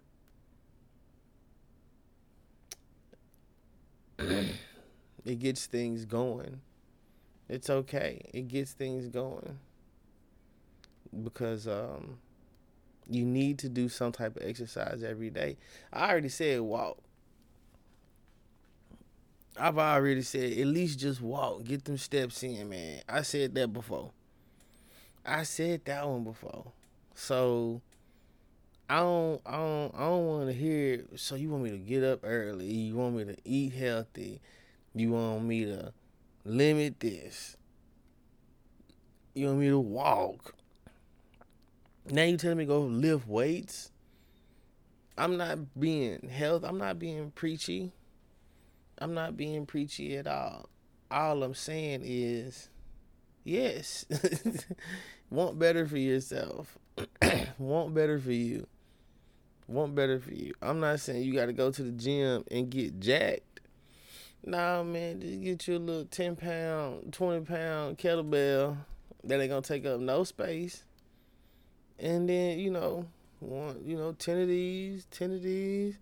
It 5.24 5.38
gets 5.38 5.66
things 5.66 6.04
going. 6.04 6.60
It's 7.48 7.68
okay. 7.70 8.22
It 8.32 8.48
gets 8.48 8.72
things 8.72 9.08
going 9.08 9.58
because 11.22 11.68
um 11.68 12.18
you 13.08 13.24
need 13.24 13.58
to 13.58 13.68
do 13.68 13.88
some 13.88 14.12
type 14.12 14.36
of 14.36 14.42
exercise 14.42 15.02
every 15.02 15.30
day. 15.30 15.56
I 15.92 16.10
already 16.10 16.28
said 16.28 16.60
walk. 16.60 16.98
I've 19.56 19.78
already 19.78 20.22
said 20.22 20.52
at 20.52 20.66
least 20.66 20.98
just 20.98 21.20
walk, 21.20 21.64
get 21.64 21.84
them 21.84 21.98
steps 21.98 22.42
in, 22.42 22.70
man. 22.70 23.02
I 23.08 23.22
said 23.22 23.54
that 23.54 23.72
before. 23.72 24.12
I 25.26 25.42
said 25.42 25.84
that 25.84 26.08
one 26.08 26.24
before. 26.24 26.72
So 27.14 27.82
I 28.92 28.96
don't 28.96 29.40
I 29.46 29.52
don't 29.52 29.94
I 29.94 30.00
don't 30.00 30.26
want 30.26 30.46
to 30.48 30.52
hear 30.52 31.06
so 31.16 31.34
you 31.34 31.48
want 31.48 31.64
me 31.64 31.70
to 31.70 31.78
get 31.78 32.04
up 32.04 32.20
early, 32.24 32.70
you 32.70 32.94
want 32.94 33.16
me 33.16 33.24
to 33.24 33.36
eat 33.42 33.72
healthy, 33.72 34.38
you 34.94 35.12
want 35.12 35.44
me 35.44 35.64
to 35.64 35.94
limit 36.44 37.00
this. 37.00 37.56
You 39.32 39.46
want 39.46 39.60
me 39.60 39.68
to 39.68 39.78
walk. 39.78 40.54
Now 42.10 42.24
you 42.24 42.36
telling 42.36 42.58
me 42.58 42.66
go 42.66 42.82
lift 42.82 43.26
weights? 43.26 43.90
I'm 45.16 45.38
not 45.38 45.80
being 45.80 46.28
health. 46.28 46.62
I'm 46.62 46.76
not 46.76 46.98
being 46.98 47.30
preachy. 47.30 47.92
I'm 48.98 49.14
not 49.14 49.38
being 49.38 49.64
preachy 49.64 50.18
at 50.18 50.26
all. 50.26 50.68
All 51.10 51.42
I'm 51.42 51.54
saying 51.54 52.02
is, 52.04 52.68
yes, 53.42 54.04
want 55.30 55.58
better 55.58 55.86
for 55.86 55.96
yourself. 55.96 56.76
want 57.58 57.94
better 57.94 58.18
for 58.18 58.32
you. 58.32 58.66
Want 59.68 59.94
better 59.94 60.18
for 60.20 60.34
you. 60.34 60.52
I'm 60.60 60.80
not 60.80 61.00
saying 61.00 61.22
you 61.22 61.32
got 61.32 61.46
to 61.46 61.52
go 61.52 61.70
to 61.70 61.82
the 61.82 61.92
gym 61.92 62.44
and 62.50 62.68
get 62.68 63.00
jacked. 63.00 63.60
Nah, 64.44 64.82
man, 64.82 65.20
just 65.20 65.40
get 65.40 65.68
you 65.68 65.76
a 65.76 65.78
little 65.78 66.04
10 66.04 66.36
pound, 66.36 67.12
20 67.12 67.44
pound 67.44 67.98
kettlebell 67.98 68.76
that 69.24 69.40
ain't 69.40 69.50
gonna 69.50 69.62
take 69.62 69.86
up 69.86 70.00
no 70.00 70.24
space 70.24 70.82
and 72.02 72.28
then 72.28 72.58
you 72.58 72.70
know 72.70 73.06
one 73.38 73.80
you 73.84 73.96
know 73.96 74.12
ten 74.12 74.40
of 74.40 74.48
these, 74.48 75.06
ten 75.10 75.32
of 75.32 75.42
these, 75.42 75.96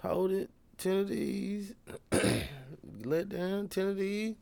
hold 0.00 0.30
it, 0.30 0.50
ten 0.78 0.98
of 0.98 1.08
these, 1.08 1.74
let 3.04 3.28
down 3.28 3.68
ten 3.68 3.88
of 3.88 3.96
these, 3.96 4.36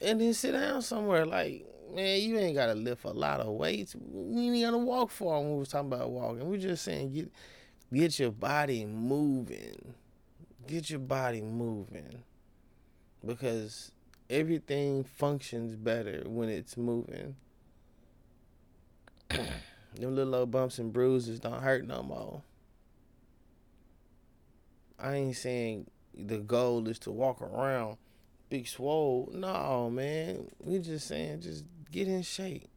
and 0.00 0.20
then 0.20 0.34
sit 0.34 0.52
down 0.52 0.82
somewhere. 0.82 1.24
Like 1.24 1.64
man, 1.94 2.20
you 2.20 2.38
ain't 2.38 2.54
gotta 2.54 2.74
lift 2.74 3.04
a 3.04 3.10
lot 3.10 3.40
of 3.40 3.48
weights. 3.48 3.96
We 3.98 4.48
ain't 4.48 4.64
gotta 4.64 4.78
walk 4.78 5.10
far 5.10 5.40
when 5.40 5.52
we 5.52 5.58
was 5.58 5.68
talking 5.68 5.92
about 5.92 6.10
walking. 6.10 6.48
We 6.48 6.58
just 6.58 6.84
saying 6.84 7.12
get 7.12 7.32
get 7.92 8.18
your 8.18 8.32
body 8.32 8.84
moving, 8.84 9.94
get 10.66 10.90
your 10.90 11.00
body 11.00 11.40
moving, 11.42 12.22
because 13.24 13.92
everything 14.28 15.04
functions 15.04 15.76
better 15.76 16.22
when 16.26 16.48
it's 16.48 16.76
moving. 16.76 17.36
Them 19.30 20.14
little 20.14 20.34
old 20.34 20.50
bumps 20.50 20.78
and 20.78 20.92
bruises 20.92 21.40
don't 21.40 21.62
hurt 21.62 21.86
no 21.86 22.02
more. 22.02 22.42
I 24.98 25.14
ain't 25.14 25.36
saying 25.36 25.86
the 26.14 26.38
goal 26.38 26.86
is 26.88 26.98
to 27.00 27.10
walk 27.10 27.40
around 27.40 27.96
big 28.48 28.66
swole. 28.68 29.30
No, 29.32 29.90
man. 29.90 30.48
We 30.60 30.78
just 30.78 31.06
saying 31.06 31.40
just 31.40 31.64
get 31.90 32.08
in 32.08 32.22
shape. 32.22 32.68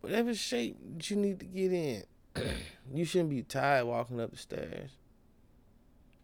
Whatever 0.00 0.34
shape 0.34 0.76
you 1.04 1.16
need 1.16 1.40
to 1.40 1.46
get 1.46 1.72
in. 1.72 2.04
you 2.94 3.04
shouldn't 3.04 3.30
be 3.30 3.42
tired 3.42 3.86
walking 3.86 4.20
up 4.20 4.30
the 4.30 4.36
stairs. 4.36 4.90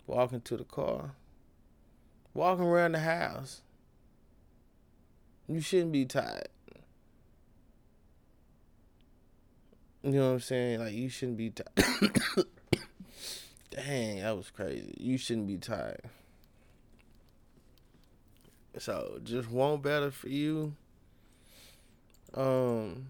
Walking 0.07 0.41
to 0.43 0.57
the 0.57 0.65
car. 0.65 1.13
walking 2.33 2.65
around 2.65 2.93
the 2.93 3.01
house. 3.01 3.63
You 5.49 5.61
shouldn't 5.61 5.93
be 5.93 6.05
tired. 6.05 6.49
You 10.03 10.13
know 10.13 10.29
what 10.29 10.35
I'm 10.35 10.41
saying? 10.41 10.81
Like 10.81 10.95
you 10.95 11.09
shouldn't 11.09 11.39
be 11.39 11.51
tired. 11.51 12.23
Dang, 13.71 14.21
that 14.21 14.37
was 14.37 14.51
crazy. 14.51 14.95
You 14.99 15.19
shouldn't 15.19 15.49
be 15.49 15.59
tired. 15.59 16.03
So 18.79 19.19
just 19.25 19.51
want 19.51 19.83
better 19.83 20.11
for 20.11 20.29
you. 20.29 20.75
Um 22.37 23.07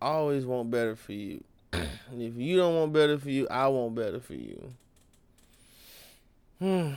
always 0.00 0.46
want 0.46 0.70
better 0.70 0.94
for 0.96 1.12
you. 1.12 1.42
and 1.72 2.22
if 2.22 2.36
you 2.36 2.56
don't 2.56 2.74
want 2.74 2.92
better 2.92 3.18
for 3.18 3.30
you, 3.30 3.48
I 3.48 3.68
want 3.68 3.94
better 3.94 4.20
for 4.20 4.34
you. 4.34 4.72
Hmm. 6.58 6.92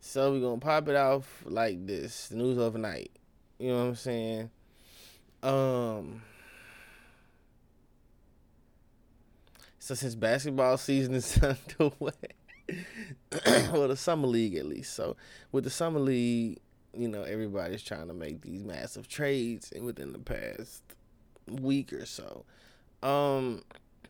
So 0.00 0.32
we're 0.32 0.40
gonna 0.40 0.60
pop 0.60 0.88
it 0.88 0.96
off 0.96 1.42
like 1.44 1.86
this. 1.86 2.30
News 2.30 2.58
overnight. 2.58 3.10
You 3.58 3.68
know 3.68 3.78
what 3.78 3.88
I'm 3.88 3.94
saying? 3.96 4.50
Um 5.42 6.22
So 9.84 9.94
since 9.94 10.14
basketball 10.14 10.78
season 10.78 11.14
is 11.14 11.38
underway, 11.42 12.12
well, 13.70 13.88
the 13.88 13.96
summer 13.98 14.26
league 14.26 14.54
at 14.54 14.64
least. 14.64 14.94
So 14.94 15.14
with 15.52 15.64
the 15.64 15.70
summer 15.70 16.00
league, 16.00 16.58
you 16.96 17.08
know, 17.08 17.22
everybody's 17.22 17.82
trying 17.82 18.08
to 18.08 18.14
make 18.14 18.42
these 18.42 18.64
massive 18.64 19.08
trades 19.08 19.72
within 19.80 20.12
the 20.12 20.18
past 20.18 20.82
week 21.48 21.92
or 21.92 22.06
so. 22.06 22.44
Um, 23.02 23.62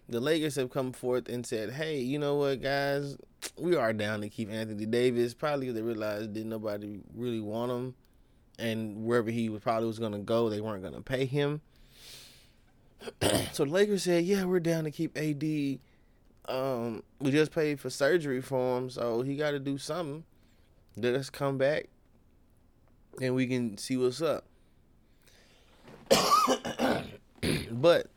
the 0.08 0.20
Lakers 0.20 0.56
have 0.56 0.70
come 0.70 0.92
forth 0.92 1.28
and 1.28 1.46
said, 1.46 1.72
"Hey, 1.72 2.00
you 2.00 2.18
know 2.18 2.36
what, 2.36 2.62
guys? 2.62 3.16
We 3.58 3.76
are 3.76 3.92
down 3.92 4.20
to 4.20 4.28
keep 4.28 4.50
Anthony 4.50 4.86
Davis. 4.86 5.34
Probably 5.34 5.70
they 5.70 5.82
realized 5.82 6.34
didn't 6.34 6.50
nobody 6.50 7.00
really 7.14 7.40
want 7.40 7.72
him, 7.72 7.94
and 8.58 9.04
wherever 9.04 9.30
he 9.30 9.48
was 9.48 9.62
probably 9.62 9.86
was 9.86 9.98
going 9.98 10.12
to 10.12 10.18
go, 10.18 10.48
they 10.48 10.60
weren't 10.60 10.82
going 10.82 10.94
to 10.94 11.00
pay 11.00 11.24
him." 11.26 11.60
so 13.52 13.64
the 13.64 13.70
Lakers 13.70 14.04
said, 14.04 14.24
"Yeah, 14.24 14.44
we're 14.44 14.60
down 14.60 14.84
to 14.84 14.90
keep 14.90 15.16
AD. 15.16 15.80
Um, 16.46 17.02
we 17.20 17.30
just 17.30 17.52
paid 17.52 17.80
for 17.80 17.88
surgery 17.88 18.42
for 18.42 18.78
him, 18.78 18.90
so 18.90 19.22
he 19.22 19.36
got 19.36 19.52
to 19.52 19.58
do 19.58 19.78
something. 19.78 20.24
Let 20.96 21.14
us 21.14 21.30
come 21.30 21.58
back, 21.58 21.88
and 23.20 23.34
we 23.34 23.46
can 23.46 23.78
see 23.78 23.96
what's 23.96 24.22
up." 24.22 24.44
but 27.70 28.08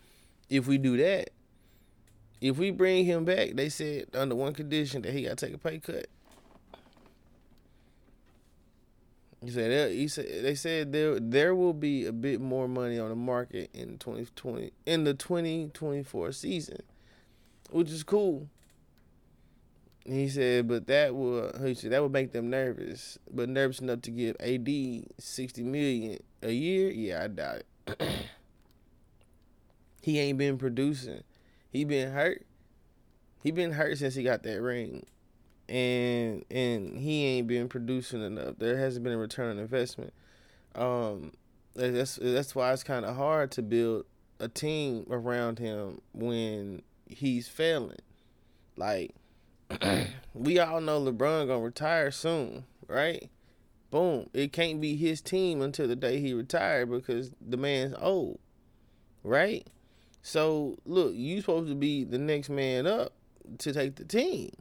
if 0.50 0.68
we 0.68 0.78
do 0.78 0.98
that, 0.98 1.30
if 2.42 2.58
we 2.58 2.72
bring 2.72 3.06
him 3.06 3.26
back, 3.26 3.52
they 3.56 3.70
said 3.70 4.08
under 4.14 4.36
one 4.36 4.54
condition 4.54 5.02
that 5.04 5.14
he 5.14 5.24
got 5.24 5.38
to 5.38 5.46
take 5.46 5.56
a 5.56 5.58
pay 5.58 5.80
cut. 5.80 6.08
He 9.44 9.52
said 9.52 9.92
he 9.92 10.08
said 10.08 10.26
they 10.44 10.56
said 10.56 10.92
there 10.92 11.20
there 11.20 11.56
will 11.56 11.74
be 11.74 12.06
a 12.06 12.12
bit 12.12 12.42
more 12.42 12.68
money 12.68 12.98
on 13.00 13.10
the 13.10 13.16
market 13.16 13.70
in 13.74 13.98
twenty 14.00 14.26
twenty 14.36 14.72
in 14.86 15.04
the 15.04 15.14
twenty 15.14 15.70
twenty 15.74 16.04
four 16.04 16.32
season, 16.32 16.82
which 17.70 17.92
is 17.92 18.04
cool. 18.04 18.50
He 20.08 20.30
said, 20.30 20.68
but 20.68 20.88
that 20.88 21.16
will 21.16 21.52
he 21.62 21.74
said 21.74 21.92
that 21.92 22.02
would 22.02 22.14
make 22.14 22.32
them 22.32 22.50
nervous, 22.50 23.18
but 23.30 23.50
nervous 23.50 23.80
enough 23.80 24.02
to 24.04 24.12
give 24.12 24.38
AD 24.40 24.70
sixty 25.20 25.64
million 25.64 26.20
a 26.42 26.52
year. 26.52 26.90
Yeah, 26.90 27.24
I 27.24 27.28
doubt 27.28 27.64
it. 27.88 28.02
he 30.02 30.20
ain't 30.20 30.38
been 30.38 30.58
producing. 30.58 31.24
He 31.70 31.84
been 31.84 32.14
hurt. 32.14 32.46
He 33.44 33.52
been 33.52 33.74
hurt 33.74 33.98
since 33.98 34.16
he 34.16 34.24
got 34.24 34.44
that 34.44 34.62
ring 34.62 35.06
and 35.70 36.46
and 36.50 36.98
he 36.98 37.26
ain't 37.26 37.48
been 37.48 37.68
producing 37.68 38.24
enough. 38.24 38.56
There 38.58 38.78
hasn't 38.78 39.04
been 39.04 39.14
a 39.14 39.18
return 39.18 39.52
on 39.52 39.60
investment. 39.60 40.14
Um, 40.76 41.34
that's 41.76 42.18
that's 42.22 42.56
why 42.56 42.72
it's 42.74 42.84
kind 42.84 43.06
of 43.06 43.16
hard 43.16 43.52
to 43.52 43.62
build 43.62 44.06
a 44.40 44.48
team 44.48 45.06
around 45.10 45.60
him 45.60 46.02
when 46.14 46.84
he's 47.08 47.48
failing. 47.48 47.98
Like 48.76 49.16
we 50.34 50.60
all 50.60 50.82
know 50.82 51.02
LeBron 51.02 51.48
gonna 51.48 51.60
retire 51.60 52.12
soon, 52.12 52.66
right? 52.88 53.30
Boom. 53.90 54.30
It 54.34 54.54
can't 54.54 54.82
be 54.82 54.96
his 54.96 55.22
team 55.22 55.62
until 55.62 55.88
the 55.88 55.96
day 55.96 56.20
he 56.20 56.34
retired 56.34 56.90
because 56.90 57.32
the 57.42 57.58
man's 57.58 57.96
old, 58.00 58.40
right? 59.24 59.66
So 60.22 60.78
look, 60.86 61.14
you 61.14 61.40
supposed 61.40 61.70
to 61.70 61.76
be 61.76 62.04
the 62.04 62.18
next 62.18 62.50
man 62.50 62.86
up 62.86 63.14
to 63.60 63.74
take 63.74 63.96
the 63.96 64.06
team. 64.06 64.52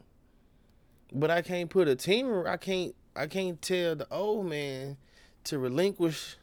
But 1.13 1.31
I 1.31 1.43
can't 1.43 1.71
put 1.71 1.89
a 1.89 1.97
team. 1.97 2.45
I 2.47 2.57
can't. 2.57 2.95
I 3.15 3.27
can't 3.27 3.61
tell 3.63 3.97
the 3.97 4.07
old 4.11 4.47
man 4.47 4.97
to 5.45 5.59
relinquish. 5.59 6.37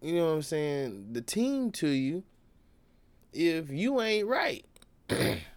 You 0.00 0.14
know 0.14 0.26
what 0.26 0.32
I'm 0.32 0.42
saying? 0.42 1.12
The 1.12 1.22
team 1.22 1.70
to 1.72 1.88
you 1.88 2.24
if 3.32 3.70
you 3.70 4.00
ain't 4.00 4.26
right. 4.28 4.64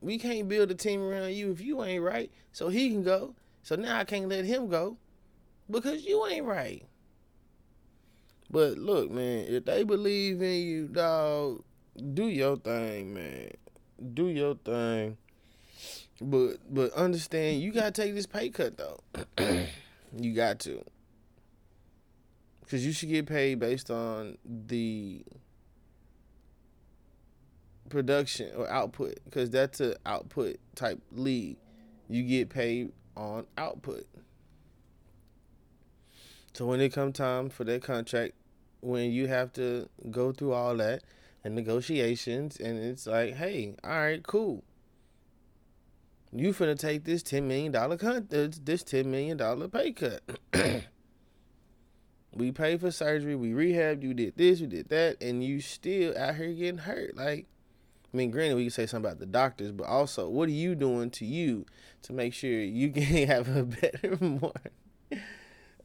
we 0.00 0.18
can't 0.18 0.48
build 0.48 0.70
a 0.70 0.74
team 0.74 1.02
around 1.02 1.32
you 1.34 1.50
if 1.50 1.60
you 1.60 1.82
ain't 1.82 2.02
right. 2.02 2.30
So 2.52 2.68
he 2.68 2.90
can 2.90 3.02
go. 3.02 3.34
So 3.62 3.76
now 3.76 3.98
I 3.98 4.04
can't 4.04 4.28
let 4.28 4.44
him 4.44 4.68
go 4.68 4.96
because 5.70 6.04
you 6.04 6.26
ain't 6.26 6.46
right. 6.46 6.84
But 8.50 8.78
look, 8.78 9.10
man, 9.10 9.46
if 9.48 9.64
they 9.64 9.82
believe 9.82 10.40
in 10.40 10.62
you, 10.62 10.86
dog, 10.86 11.64
do 12.14 12.28
your 12.28 12.56
thing, 12.56 13.14
man. 13.14 13.50
Do 14.14 14.28
your 14.28 14.54
thing. 14.54 15.16
But 16.20 16.58
but 16.70 16.92
understand 16.92 17.60
you 17.60 17.72
gotta 17.72 17.90
take 17.90 18.14
this 18.14 18.26
pay 18.26 18.48
cut 18.50 18.76
though. 18.78 19.00
you 20.16 20.34
got 20.34 20.60
to. 20.60 20.82
Cause 22.70 22.84
you 22.84 22.92
should 22.92 23.10
get 23.10 23.26
paid 23.26 23.60
based 23.60 23.90
on 23.90 24.38
the 24.44 25.24
production 27.88 28.50
or 28.56 28.68
output. 28.70 29.18
Cause 29.30 29.50
that's 29.50 29.80
a 29.80 29.96
output 30.04 30.56
type 30.74 31.00
league. 31.12 31.56
You 32.08 32.22
get 32.22 32.48
paid 32.48 32.92
on 33.16 33.46
output. 33.56 34.06
So 36.52 36.66
when 36.66 36.80
it 36.80 36.92
come 36.92 37.12
time 37.12 37.50
for 37.50 37.64
that 37.64 37.82
contract, 37.82 38.34
when 38.80 39.10
you 39.10 39.26
have 39.26 39.52
to 39.54 39.88
go 40.10 40.32
through 40.32 40.52
all 40.52 40.76
that 40.76 41.02
and 41.44 41.54
negotiations, 41.54 42.58
and 42.58 42.78
it's 42.78 43.06
like, 43.06 43.34
hey, 43.34 43.74
all 43.84 43.90
right, 43.90 44.22
cool 44.22 44.62
you 46.38 46.52
finna 46.52 46.78
take 46.78 47.04
this 47.04 47.22
ten 47.22 47.48
million 47.48 47.72
dollar 47.72 47.96
uh, 48.02 48.20
this 48.30 48.82
ten 48.82 49.10
million 49.10 49.36
dollar 49.36 49.68
pay 49.68 49.92
cut. 49.92 50.22
we 52.32 52.52
paid 52.52 52.80
for 52.80 52.90
surgery, 52.90 53.34
we 53.34 53.52
rehabbed, 53.52 54.02
you 54.02 54.12
did 54.14 54.36
this, 54.36 54.60
you 54.60 54.66
did 54.66 54.88
that, 54.88 55.22
and 55.22 55.42
you 55.42 55.60
still 55.60 56.16
out 56.16 56.36
here 56.36 56.52
getting 56.52 56.78
hurt. 56.78 57.16
Like, 57.16 57.46
I 58.12 58.16
mean, 58.16 58.30
granted, 58.30 58.56
we 58.56 58.64
can 58.64 58.70
say 58.70 58.86
something 58.86 59.10
about 59.10 59.18
the 59.18 59.26
doctors, 59.26 59.72
but 59.72 59.86
also, 59.86 60.28
what 60.28 60.48
are 60.48 60.52
you 60.52 60.74
doing 60.74 61.10
to 61.10 61.24
you 61.24 61.66
to 62.02 62.12
make 62.12 62.32
sure 62.32 62.50
you 62.50 62.90
can 62.92 63.26
have 63.26 63.54
a 63.54 63.64
better 63.64 64.16
morning? 64.20 65.22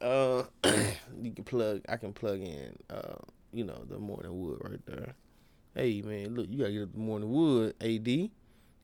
Uh, 0.00 0.44
you 1.20 1.32
can 1.32 1.44
plug. 1.44 1.82
I 1.88 1.96
can 1.96 2.12
plug 2.12 2.40
in. 2.40 2.76
Uh, 2.90 3.16
you 3.52 3.64
know, 3.64 3.84
the 3.88 3.98
morning 3.98 4.40
wood 4.40 4.60
right 4.62 4.80
there. 4.86 5.14
Hey 5.74 6.02
man, 6.02 6.34
look, 6.34 6.46
you 6.50 6.58
gotta 6.58 6.72
get 6.72 6.82
up 6.82 6.92
the 6.92 6.98
morning 6.98 7.30
wood, 7.30 7.74
AD, 7.80 8.30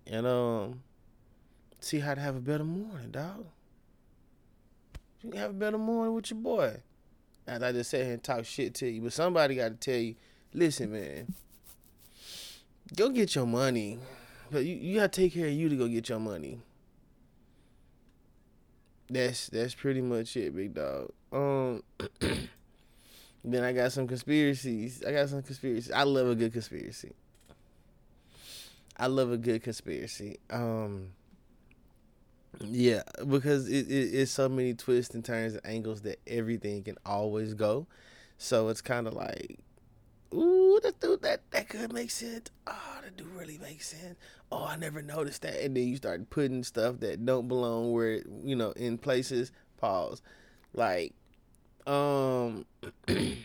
and 0.06 0.26
um, 0.26 0.82
see 1.80 1.98
how 2.00 2.14
to 2.14 2.20
have 2.20 2.36
a 2.36 2.40
better 2.40 2.64
morning, 2.64 3.10
dog. 3.10 3.46
You 5.22 5.30
can 5.30 5.40
have 5.40 5.50
a 5.50 5.54
better 5.54 5.78
morning 5.78 6.14
with 6.14 6.30
your 6.30 6.40
boy. 6.40 6.82
As 7.46 7.62
I 7.62 7.72
just 7.72 7.90
sat 7.90 8.04
here 8.04 8.12
and 8.12 8.22
talk 8.22 8.44
shit 8.44 8.74
to 8.76 8.88
you, 8.88 9.02
but 9.02 9.12
somebody 9.12 9.56
got 9.56 9.68
to 9.68 9.74
tell 9.74 10.00
you, 10.00 10.14
listen, 10.52 10.92
man, 10.92 11.34
go 12.96 13.10
get 13.10 13.34
your 13.34 13.46
money. 13.46 13.98
But 14.50 14.64
you, 14.64 14.76
you 14.76 15.00
got 15.00 15.12
to 15.12 15.20
take 15.22 15.34
care 15.34 15.46
of 15.46 15.52
you 15.52 15.68
to 15.68 15.76
go 15.76 15.88
get 15.88 16.08
your 16.08 16.20
money. 16.20 16.60
That's 19.10 19.48
that's 19.48 19.74
pretty 19.74 20.02
much 20.02 20.36
it, 20.36 20.54
big 20.54 20.74
dog. 20.74 21.12
Um, 21.32 21.82
then 23.44 23.64
I 23.64 23.72
got 23.72 23.92
some 23.92 24.06
conspiracies. 24.06 25.02
I 25.06 25.12
got 25.12 25.28
some 25.28 25.42
conspiracies. 25.42 25.90
I 25.90 26.02
love 26.02 26.28
a 26.28 26.34
good 26.34 26.52
conspiracy. 26.52 27.12
I 28.96 29.06
love 29.06 29.32
a 29.32 29.38
good 29.38 29.62
conspiracy. 29.62 30.38
Um, 30.50 31.10
yeah, 32.60 33.02
because 33.28 33.68
it, 33.68 33.90
it 33.90 34.14
it's 34.14 34.30
so 34.30 34.48
many 34.48 34.74
twists 34.74 35.14
and 35.14 35.24
turns 35.24 35.54
and 35.54 35.64
angles 35.64 36.02
that 36.02 36.18
everything 36.26 36.82
can 36.82 36.96
always 37.06 37.54
go. 37.54 37.86
So 38.38 38.68
it's 38.68 38.80
kind 38.80 39.06
of 39.06 39.14
like, 39.14 39.58
ooh, 40.34 40.80
that 40.82 41.00
dude, 41.00 41.22
that 41.22 41.40
that 41.50 41.68
could 41.68 41.92
make 41.92 42.10
sense. 42.10 42.50
Oh, 42.66 42.98
that 43.02 43.16
do 43.16 43.24
really 43.24 43.58
make 43.58 43.82
sense. 43.82 44.16
Oh, 44.50 44.64
I 44.64 44.76
never 44.76 45.02
noticed 45.02 45.42
that. 45.42 45.62
And 45.62 45.76
then 45.76 45.88
you 45.88 45.96
start 45.96 46.30
putting 46.30 46.64
stuff 46.64 47.00
that 47.00 47.24
don't 47.24 47.48
belong 47.48 47.92
where 47.92 48.22
you 48.44 48.56
know 48.56 48.72
in 48.72 48.98
places. 48.98 49.52
Pause. 49.78 50.22
Like, 50.74 51.14
um, 51.86 52.66
you 53.08 53.36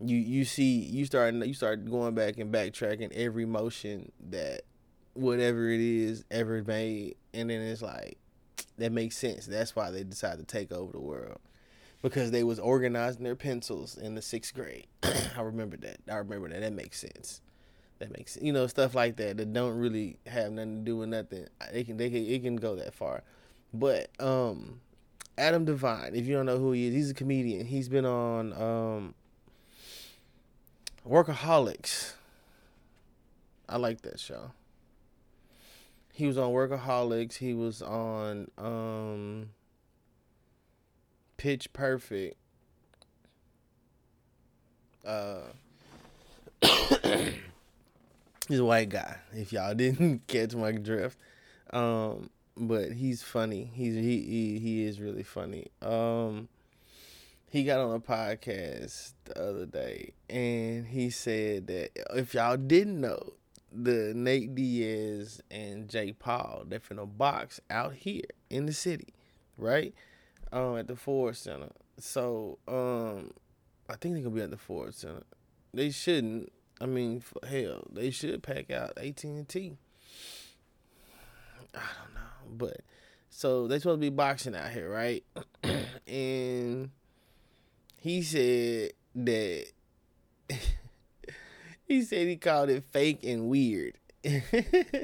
you 0.00 0.44
see 0.44 0.78
you 0.78 1.04
start 1.04 1.34
you 1.34 1.54
start 1.54 1.88
going 1.90 2.14
back 2.14 2.38
and 2.38 2.52
backtracking 2.52 3.12
every 3.12 3.44
motion 3.44 4.12
that 4.30 4.62
whatever 5.14 5.68
it 5.68 5.80
is 5.80 6.24
ever 6.30 6.62
made, 6.62 7.16
and 7.34 7.50
then 7.50 7.60
it's 7.60 7.82
like, 7.82 8.18
That 8.78 8.92
makes 8.92 9.16
sense. 9.16 9.46
That's 9.46 9.74
why 9.74 9.90
they 9.90 10.04
decided 10.04 10.46
to 10.48 10.58
take 10.58 10.72
over 10.72 10.92
the 10.92 11.00
world 11.00 11.38
because 12.02 12.30
they 12.30 12.44
was 12.44 12.58
organizing 12.58 13.24
their 13.24 13.36
pencils 13.36 13.96
in 13.96 14.14
the 14.14 14.22
sixth 14.22 14.54
grade. 14.54 14.86
I 15.02 15.42
remember 15.42 15.76
that. 15.78 15.98
I 16.10 16.16
remember 16.16 16.48
that. 16.48 16.60
That 16.60 16.72
makes 16.72 17.00
sense. 17.00 17.40
That 17.98 18.16
makes 18.16 18.38
you 18.40 18.52
know 18.52 18.66
stuff 18.66 18.94
like 18.94 19.16
that 19.16 19.36
that 19.36 19.52
don't 19.52 19.76
really 19.76 20.16
have 20.26 20.52
nothing 20.52 20.78
to 20.78 20.84
do 20.84 20.96
with 20.96 21.10
nothing. 21.10 21.46
They 21.72 21.84
can 21.84 21.98
they 21.98 22.08
can 22.08 22.24
it 22.26 22.42
can 22.42 22.56
go 22.56 22.76
that 22.76 22.94
far, 22.94 23.22
but 23.74 24.08
um, 24.18 24.80
Adam 25.36 25.66
DeVine. 25.66 26.14
If 26.14 26.26
you 26.26 26.34
don't 26.34 26.46
know 26.46 26.58
who 26.58 26.72
he 26.72 26.86
is, 26.86 26.94
he's 26.94 27.10
a 27.10 27.14
comedian. 27.14 27.66
He's 27.66 27.88
been 27.88 28.06
on 28.06 28.52
um, 28.54 29.14
Workaholics. 31.06 32.14
I 33.68 33.76
like 33.76 34.00
that 34.02 34.18
show. 34.18 34.52
He 36.12 36.26
was 36.26 36.36
on 36.36 36.52
Workaholics. 36.52 37.34
He 37.34 37.54
was 37.54 37.82
on 37.82 38.50
um, 38.58 39.50
Pitch 41.40 41.72
Perfect. 41.72 42.36
Uh, 45.06 45.44
he's 48.46 48.58
a 48.58 48.64
white 48.66 48.90
guy. 48.90 49.16
If 49.32 49.50
y'all 49.50 49.72
didn't 49.74 50.26
catch 50.26 50.54
my 50.54 50.72
drift, 50.72 51.16
um, 51.72 52.28
but 52.58 52.92
he's 52.92 53.22
funny. 53.22 53.70
He's 53.72 53.94
he 53.94 54.20
he, 54.20 54.58
he 54.58 54.84
is 54.84 55.00
really 55.00 55.22
funny. 55.22 55.68
Um, 55.80 56.48
he 57.48 57.64
got 57.64 57.80
on 57.80 57.94
a 57.94 58.00
podcast 58.00 59.14
the 59.24 59.42
other 59.42 59.64
day 59.64 60.12
and 60.28 60.88
he 60.88 61.08
said 61.08 61.68
that 61.68 61.88
if 62.14 62.34
y'all 62.34 62.58
didn't 62.58 63.00
know, 63.00 63.32
the 63.72 64.12
Nate 64.14 64.54
Diaz 64.54 65.40
and 65.50 65.88
Jake 65.88 66.18
Paul, 66.18 66.64
they're 66.68 66.80
finna 66.80 67.08
box 67.16 67.62
out 67.70 67.94
here 67.94 68.24
in 68.50 68.66
the 68.66 68.74
city, 68.74 69.14
right? 69.56 69.94
Um, 70.52 70.78
at 70.78 70.88
the 70.88 70.96
Ford 70.96 71.36
Center. 71.36 71.70
So, 71.98 72.58
um, 72.66 73.30
I 73.88 73.94
think 73.96 74.14
they're 74.14 74.24
gonna 74.24 74.34
be 74.34 74.42
at 74.42 74.50
the 74.50 74.56
Ford 74.56 74.94
Center. 74.94 75.22
They 75.72 75.90
shouldn't. 75.90 76.52
I 76.80 76.86
mean, 76.86 77.22
hell, 77.48 77.86
they 77.92 78.10
should 78.10 78.42
pack 78.42 78.70
out 78.70 78.96
AT 78.96 79.22
and 79.24 79.48
T. 79.48 79.76
I 81.74 81.78
don't 81.78 82.14
know, 82.14 82.56
but 82.56 82.80
so 83.28 83.68
they 83.68 83.78
supposed 83.78 84.00
to 84.00 84.00
be 84.00 84.10
boxing 84.10 84.56
out 84.56 84.70
here, 84.70 84.90
right? 84.90 85.22
and 86.06 86.90
he 87.98 88.22
said 88.22 88.92
that 89.14 89.66
he 91.86 92.02
said 92.02 92.26
he 92.26 92.36
called 92.36 92.70
it 92.70 92.82
fake 92.90 93.22
and 93.24 93.48
weird. 93.48 93.94
that 94.22 94.94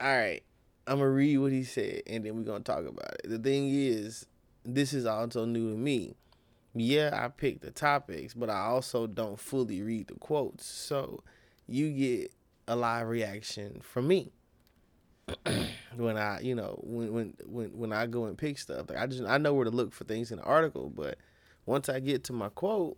all 0.00 0.16
right, 0.16 0.42
I'm 0.86 0.98
gonna 0.98 1.10
read 1.10 1.38
what 1.38 1.52
he 1.52 1.64
said 1.64 2.02
and 2.06 2.24
then 2.24 2.36
we're 2.36 2.42
gonna 2.42 2.64
talk 2.64 2.86
about 2.86 3.16
it. 3.24 3.28
The 3.28 3.38
thing 3.38 3.68
is, 3.70 4.26
this 4.64 4.92
is 4.92 5.06
also 5.06 5.44
new 5.44 5.70
to 5.70 5.76
me. 5.76 6.14
Yeah, 6.74 7.10
I 7.12 7.28
pick 7.28 7.60
the 7.60 7.70
topics, 7.70 8.34
but 8.34 8.50
I 8.50 8.60
also 8.66 9.06
don't 9.06 9.38
fully 9.38 9.82
read 9.82 10.08
the 10.08 10.14
quotes. 10.14 10.66
So 10.66 11.22
you 11.66 11.90
get 11.90 12.32
a 12.68 12.76
live 12.76 13.08
reaction 13.08 13.80
from 13.82 14.08
me. 14.08 14.32
when 15.96 16.16
I, 16.16 16.40
you 16.40 16.54
know, 16.54 16.78
when 16.84 17.12
when 17.12 17.34
when 17.46 17.78
when 17.78 17.92
I 17.92 18.06
go 18.06 18.26
and 18.26 18.38
pick 18.38 18.58
stuff, 18.58 18.88
like 18.88 18.98
I 18.98 19.06
just 19.06 19.24
I 19.24 19.38
know 19.38 19.54
where 19.54 19.64
to 19.64 19.70
look 19.70 19.92
for 19.92 20.04
things 20.04 20.30
in 20.30 20.38
the 20.38 20.44
article, 20.44 20.90
but 20.90 21.18
once 21.64 21.88
I 21.88 21.98
get 21.98 22.24
to 22.24 22.32
my 22.32 22.48
quote, 22.50 22.96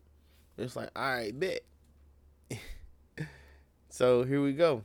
it's 0.59 0.77
like, 0.77 0.91
all 0.95 1.11
right, 1.11 1.39
bet. 1.39 1.61
so 3.89 4.25
here 4.25 4.43
we 4.43 4.53
go. 4.53 4.85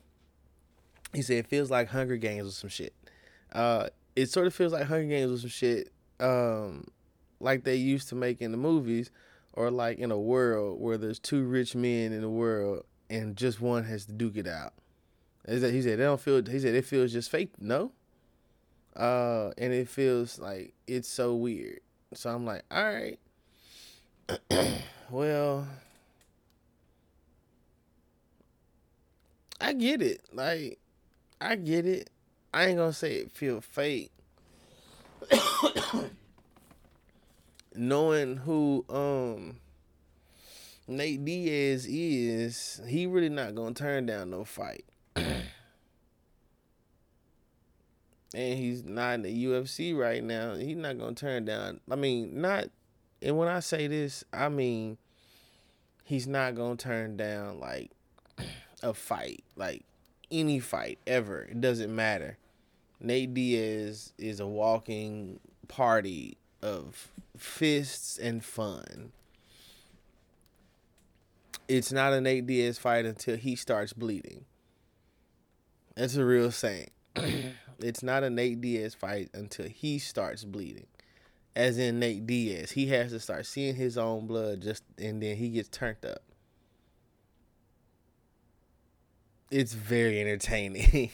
He 1.14 1.22
said 1.22 1.38
it 1.38 1.48
feels 1.48 1.70
like 1.70 1.90
Hunger 1.90 2.18
Games 2.18 2.48
or 2.48 2.52
some 2.52 2.70
shit. 2.70 2.94
Uh, 3.52 3.88
it 4.16 4.30
sort 4.30 4.48
of 4.48 4.54
feels 4.54 4.74
like 4.74 4.88
Hunger 4.88 5.08
Games 5.08 5.32
or 5.32 5.38
some 5.38 5.50
shit, 5.50 5.92
um, 6.20 6.88
like 7.40 7.64
they 7.64 7.76
used 7.76 8.10
to 8.10 8.16
make 8.16 8.42
in 8.42 8.52
the 8.52 8.58
movies, 8.58 9.12
or 9.54 9.70
like 9.70 10.00
in 10.00 10.12
a 10.12 10.20
world 10.20 10.80
where 10.80 10.98
there's 10.98 11.20
two 11.20 11.44
rich 11.44 11.76
men 11.76 12.12
in 12.12 12.22
the 12.22 12.30
world 12.30 12.84
and 13.10 13.36
just 13.36 13.62
one 13.62 13.84
has 13.84 14.06
to 14.06 14.12
duke 14.12 14.38
it 14.38 14.48
out. 14.48 14.74
Is 15.46 15.62
that 15.62 15.72
he 15.72 15.82
said 15.82 16.00
they 16.00 16.04
don't 16.04 16.20
feel. 16.20 16.44
He 16.44 16.60
said 16.60 16.74
it 16.74 16.86
feels 16.86 17.12
just 17.12 17.30
fake. 17.30 17.52
No. 17.60 17.92
Uh, 18.96 19.52
and 19.58 19.74
it 19.74 19.88
feels 19.88 20.40
like 20.40 20.74
it's 20.88 21.08
so 21.08 21.36
weird. 21.36 21.80
So 22.14 22.30
I'm 22.30 22.46
like, 22.46 22.64
all 22.72 22.84
right. 22.84 23.20
well, 25.10 25.68
I 29.60 29.74
get 29.74 30.02
it. 30.02 30.22
Like, 30.32 30.80
I 31.44 31.56
get 31.58 31.86
it. 31.86 32.10
I 32.54 32.68
ain't 32.68 32.78
gonna 32.78 32.94
say 32.94 33.16
it 33.16 33.32
feel 33.32 33.60
fake. 33.60 34.12
Knowing 37.76 38.38
who 38.38 38.86
um 38.88 39.58
Nate 40.88 41.26
Diaz 41.26 41.86
is, 41.86 42.80
he 42.88 43.08
really 43.08 43.28
not 43.28 43.56
gonna 43.56 43.74
turn 43.74 44.06
down 44.06 44.30
no 44.30 44.46
fight. 44.46 44.86
and 45.16 45.44
he's 48.34 48.86
not 48.86 49.16
in 49.16 49.24
the 49.24 49.46
UFC 49.46 49.98
right 49.98 50.24
now. 50.24 50.56
He's 50.56 50.78
not 50.78 50.98
gonna 50.98 51.14
turn 51.14 51.44
down. 51.44 51.82
I 51.92 51.96
mean, 51.96 52.40
not. 52.40 52.70
And 53.22 53.38
when 53.38 53.50
I 53.50 53.60
say 53.60 53.88
this, 53.88 54.24
I 54.32 54.48
mean 54.48 54.98
he's 56.06 56.26
not 56.26 56.56
gonna 56.56 56.78
turn 56.78 57.18
down 57.18 57.60
like 57.60 57.92
a 58.82 58.94
fight, 58.94 59.44
like 59.58 59.84
any 60.34 60.60
fight 60.60 61.00
ever. 61.08 61.44
It 61.44 61.62
doesn't 61.62 61.96
matter. 61.96 62.38
Nate 63.00 63.34
Diaz 63.34 64.14
is 64.18 64.40
a 64.40 64.48
walking 64.48 65.40
party 65.68 66.38
of 66.62 67.12
fists 67.38 68.18
and 68.18 68.44
fun. 68.44 69.12
It's 71.68 71.92
not 71.92 72.14
a 72.14 72.22
Nate 72.22 72.48
Diaz 72.48 72.78
fight 72.78 73.06
until 73.06 73.38
he 73.38 73.56
starts 73.56 73.94
bleeding. 73.94 74.46
That's 75.96 76.16
a 76.16 76.26
real 76.26 76.52
saying. 76.52 76.90
it's 77.80 78.04
not 78.04 78.24
a 78.24 78.30
Nate 78.30 78.62
Diaz 78.62 78.96
fight 78.96 79.30
until 79.34 79.68
he 79.68 80.00
starts 80.00 80.44
bleeding. 80.44 80.88
As 81.56 81.78
in 81.78 82.00
Nate 82.00 82.26
Diaz, 82.26 82.72
he 82.72 82.88
has 82.88 83.12
to 83.12 83.20
start 83.20 83.46
seeing 83.46 83.76
his 83.76 83.98
own 83.98 84.26
blood 84.26 84.62
just 84.62 84.84
and 84.98 85.22
then 85.22 85.36
he 85.36 85.50
gets 85.50 85.70
turned 85.70 86.04
up. 86.06 86.24
It's 89.52 89.74
very 89.74 90.20
entertaining. 90.20 91.12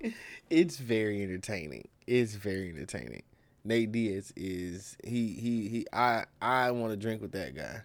it's 0.50 0.78
very 0.78 1.22
entertaining. 1.22 1.88
It's 2.06 2.34
very 2.34 2.70
entertaining. 2.70 3.22
Nate 3.64 3.92
Diaz 3.92 4.32
is 4.36 4.96
he 5.04 5.28
he 5.34 5.68
he 5.68 5.86
I 5.92 6.24
I 6.40 6.72
want 6.72 6.92
to 6.92 6.96
drink 6.96 7.22
with 7.22 7.32
that 7.32 7.54
guy. 7.54 7.82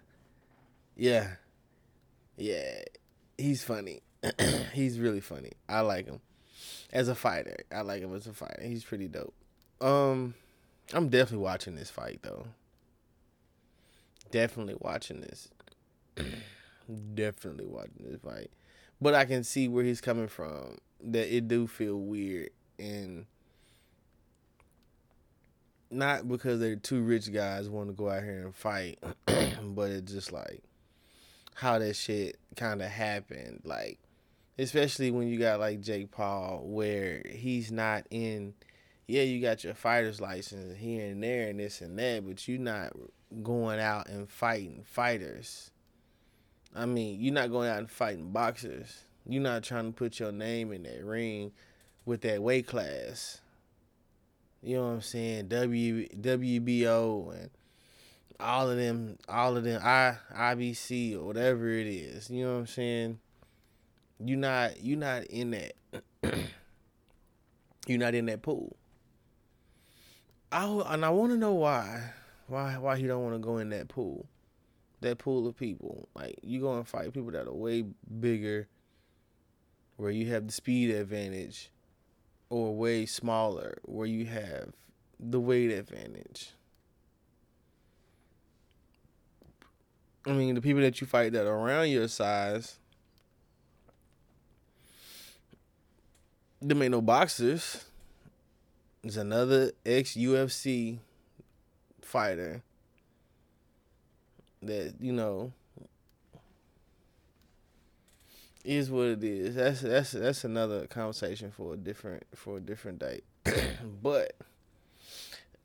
Yeah. 0.96 1.28
Yeah. 2.36 2.82
He's 3.36 3.62
funny. 3.62 4.02
he's 4.72 4.98
really 4.98 5.20
funny. 5.20 5.52
I 5.68 5.80
like 5.80 6.06
him 6.06 6.20
as 6.92 7.08
a 7.08 7.14
fighter. 7.14 7.56
I 7.72 7.82
like 7.82 8.02
him 8.02 8.14
as 8.14 8.26
a 8.26 8.32
fighter. 8.32 8.62
He's 8.62 8.84
pretty 8.84 9.06
dope. 9.06 9.34
Um, 9.80 10.34
I'm 10.92 11.08
definitely 11.08 11.44
watching 11.44 11.76
this 11.76 11.90
fight 11.90 12.20
though. 12.22 12.46
Definitely 14.30 14.76
watching 14.80 15.20
this. 15.20 15.48
definitely 17.14 17.66
watching 17.66 18.04
this 18.10 18.20
fight. 18.20 18.50
But 19.00 19.14
I 19.14 19.24
can 19.24 19.44
see 19.44 19.68
where 19.68 19.84
he's 19.84 20.00
coming 20.00 20.28
from. 20.28 20.78
That 21.00 21.34
it 21.34 21.46
do 21.46 21.68
feel 21.68 21.96
weird 21.96 22.50
and 22.78 23.26
not 25.90 26.28
because 26.28 26.60
they're 26.60 26.76
two 26.76 27.02
rich 27.02 27.32
guys 27.32 27.68
want 27.68 27.88
to 27.88 27.94
go 27.94 28.10
out 28.10 28.22
here 28.22 28.44
and 28.44 28.54
fight, 28.54 28.98
but 29.26 29.90
it's 29.90 30.12
just 30.12 30.32
like 30.32 30.62
how 31.54 31.78
that 31.78 31.94
shit 31.94 32.38
kind 32.56 32.82
of 32.82 32.88
happened. 32.88 33.62
Like 33.64 33.98
especially 34.58 35.10
when 35.10 35.28
you 35.28 35.38
got 35.38 35.60
like 35.60 35.80
Jake 35.80 36.10
Paul, 36.10 36.62
where 36.64 37.22
he's 37.26 37.70
not 37.70 38.04
in. 38.10 38.54
Yeah, 39.06 39.22
you 39.22 39.40
got 39.40 39.64
your 39.64 39.74
fighter's 39.74 40.20
license 40.20 40.76
here 40.76 41.06
and 41.06 41.22
there 41.22 41.48
and 41.48 41.58
this 41.58 41.80
and 41.80 41.98
that, 41.98 42.26
but 42.26 42.46
you're 42.46 42.58
not 42.58 42.92
going 43.42 43.80
out 43.80 44.08
and 44.08 44.28
fighting 44.28 44.84
fighters. 44.84 45.70
I 46.78 46.86
mean, 46.86 47.20
you're 47.20 47.34
not 47.34 47.50
going 47.50 47.68
out 47.68 47.78
and 47.78 47.90
fighting 47.90 48.30
boxers. 48.30 49.02
You're 49.26 49.42
not 49.42 49.64
trying 49.64 49.86
to 49.86 49.92
put 49.92 50.20
your 50.20 50.30
name 50.30 50.72
in 50.72 50.84
that 50.84 51.04
ring 51.04 51.50
with 52.04 52.20
that 52.20 52.40
weight 52.40 52.68
class. 52.68 53.40
You 54.62 54.76
know 54.76 54.86
what 54.86 54.92
I'm 54.92 55.00
saying? 55.02 55.48
W 55.48 56.08
WBO 56.08 57.32
and 57.32 57.50
all 58.38 58.70
of 58.70 58.76
them, 58.76 59.18
all 59.28 59.56
of 59.56 59.64
them, 59.64 59.80
I 59.84 60.16
IBC 60.32 61.16
or 61.16 61.24
whatever 61.24 61.68
it 61.68 61.88
is. 61.88 62.30
You 62.30 62.44
know 62.44 62.52
what 62.52 62.60
I'm 62.60 62.66
saying? 62.68 63.18
You're 64.24 64.38
not 64.38 64.80
you're 64.80 64.98
not 64.98 65.24
in 65.24 65.50
that. 65.50 65.72
You're 67.86 67.98
not 67.98 68.14
in 68.14 68.26
that 68.26 68.42
pool. 68.42 68.76
I 70.52 70.66
and 70.66 71.06
I 71.06 71.08
want 71.08 71.32
to 71.32 71.38
know 71.38 71.54
why, 71.54 72.10
why 72.46 72.76
why 72.76 72.98
he 72.98 73.06
don't 73.06 73.22
want 73.22 73.34
to 73.34 73.38
go 73.38 73.56
in 73.56 73.70
that 73.70 73.88
pool, 73.88 74.26
that 75.00 75.18
pool 75.18 75.46
of 75.46 75.56
people. 75.56 76.08
Like 76.14 76.38
you 76.42 76.60
go 76.60 76.76
and 76.76 76.86
fight 76.86 77.12
people 77.12 77.30
that 77.32 77.46
are 77.46 77.54
way 77.54 77.84
bigger, 78.20 78.68
where 79.96 80.10
you 80.10 80.32
have 80.32 80.46
the 80.46 80.52
speed 80.52 80.90
advantage, 80.90 81.70
or 82.50 82.74
way 82.74 83.06
smaller 83.06 83.78
where 83.84 84.06
you 84.06 84.26
have 84.26 84.72
the 85.18 85.40
weight 85.40 85.70
advantage. 85.70 86.52
I 90.26 90.32
mean, 90.32 90.54
the 90.54 90.60
people 90.60 90.82
that 90.82 91.00
you 91.00 91.06
fight 91.06 91.32
that 91.32 91.46
are 91.46 91.58
around 91.58 91.88
your 91.88 92.08
size, 92.08 92.78
them 96.60 96.82
ain't 96.82 96.92
no 96.92 97.00
boxers. 97.00 97.84
There's 99.02 99.16
another 99.16 99.72
ex 99.86 100.14
UFC 100.14 100.98
fighter 102.02 102.62
that 104.62 104.94
you 105.00 105.12
know 105.12 105.52
is 108.64 108.90
what 108.90 109.06
it 109.06 109.24
is. 109.24 109.54
That's 109.54 109.80
that's 109.80 110.12
that's 110.12 110.44
another 110.44 110.86
conversation 110.86 111.50
for 111.50 111.74
a 111.74 111.76
different 111.76 112.24
for 112.34 112.58
a 112.58 112.60
different 112.60 112.98
date. 112.98 113.24
but 114.02 114.34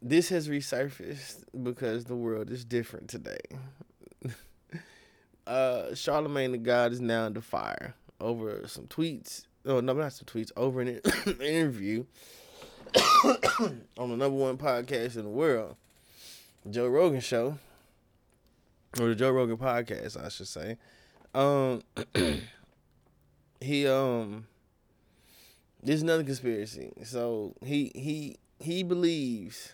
this 0.02 0.30
has 0.30 0.48
resurfaced 0.48 1.44
because 1.64 2.06
the 2.06 2.16
world 2.16 2.50
is 2.50 2.64
different 2.64 3.10
today. 3.10 3.42
uh 5.48 5.94
Charlemagne 5.94 6.54
the 6.54 6.58
God 6.58 6.94
is 6.94 7.02
now 7.02 7.26
under 7.26 7.42
fire 7.42 7.96
over 8.22 8.68
some 8.68 8.86
tweets. 8.86 9.46
Oh 9.66 9.80
no, 9.80 9.94
not 9.94 10.14
some 10.14 10.26
tweets. 10.26 10.52
Over 10.56 10.82
an 10.82 11.00
interview 11.42 12.06
on 13.98 14.10
the 14.10 14.18
number 14.18 14.30
one 14.30 14.58
podcast 14.58 15.16
in 15.16 15.24
the 15.24 15.30
world, 15.30 15.76
Joe 16.70 16.88
Rogan 16.88 17.22
show, 17.22 17.58
or 19.00 19.08
the 19.08 19.16
Joe 19.16 19.32
Rogan 19.32 19.58
podcast, 19.58 20.24
I 20.24 20.30
should 20.30 20.48
say. 20.48 20.78
Um, 21.34 21.82
he 23.62 23.88
um, 23.88 24.46
there's 25.82 26.02
another 26.02 26.24
conspiracy. 26.24 26.92
So 27.04 27.56
he 27.64 27.92
he 27.96 28.38
he 28.60 28.84
believes. 28.84 29.74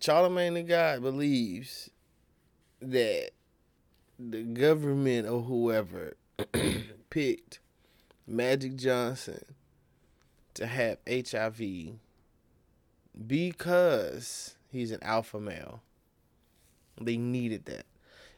Charlemagne 0.00 0.54
the 0.54 0.62
God 0.62 1.02
believes 1.02 1.88
that 2.80 3.30
the 4.18 4.42
government 4.42 5.28
or 5.28 5.42
whoever 5.42 6.16
picked 7.10 7.60
Magic 8.26 8.76
Johnson 8.76 9.44
to 10.54 10.66
have 10.66 10.98
HIV 11.08 11.60
because 13.26 14.56
he's 14.68 14.90
an 14.90 15.02
alpha 15.02 15.40
male. 15.40 15.82
They 17.00 17.16
needed 17.16 17.64
that. 17.66 17.86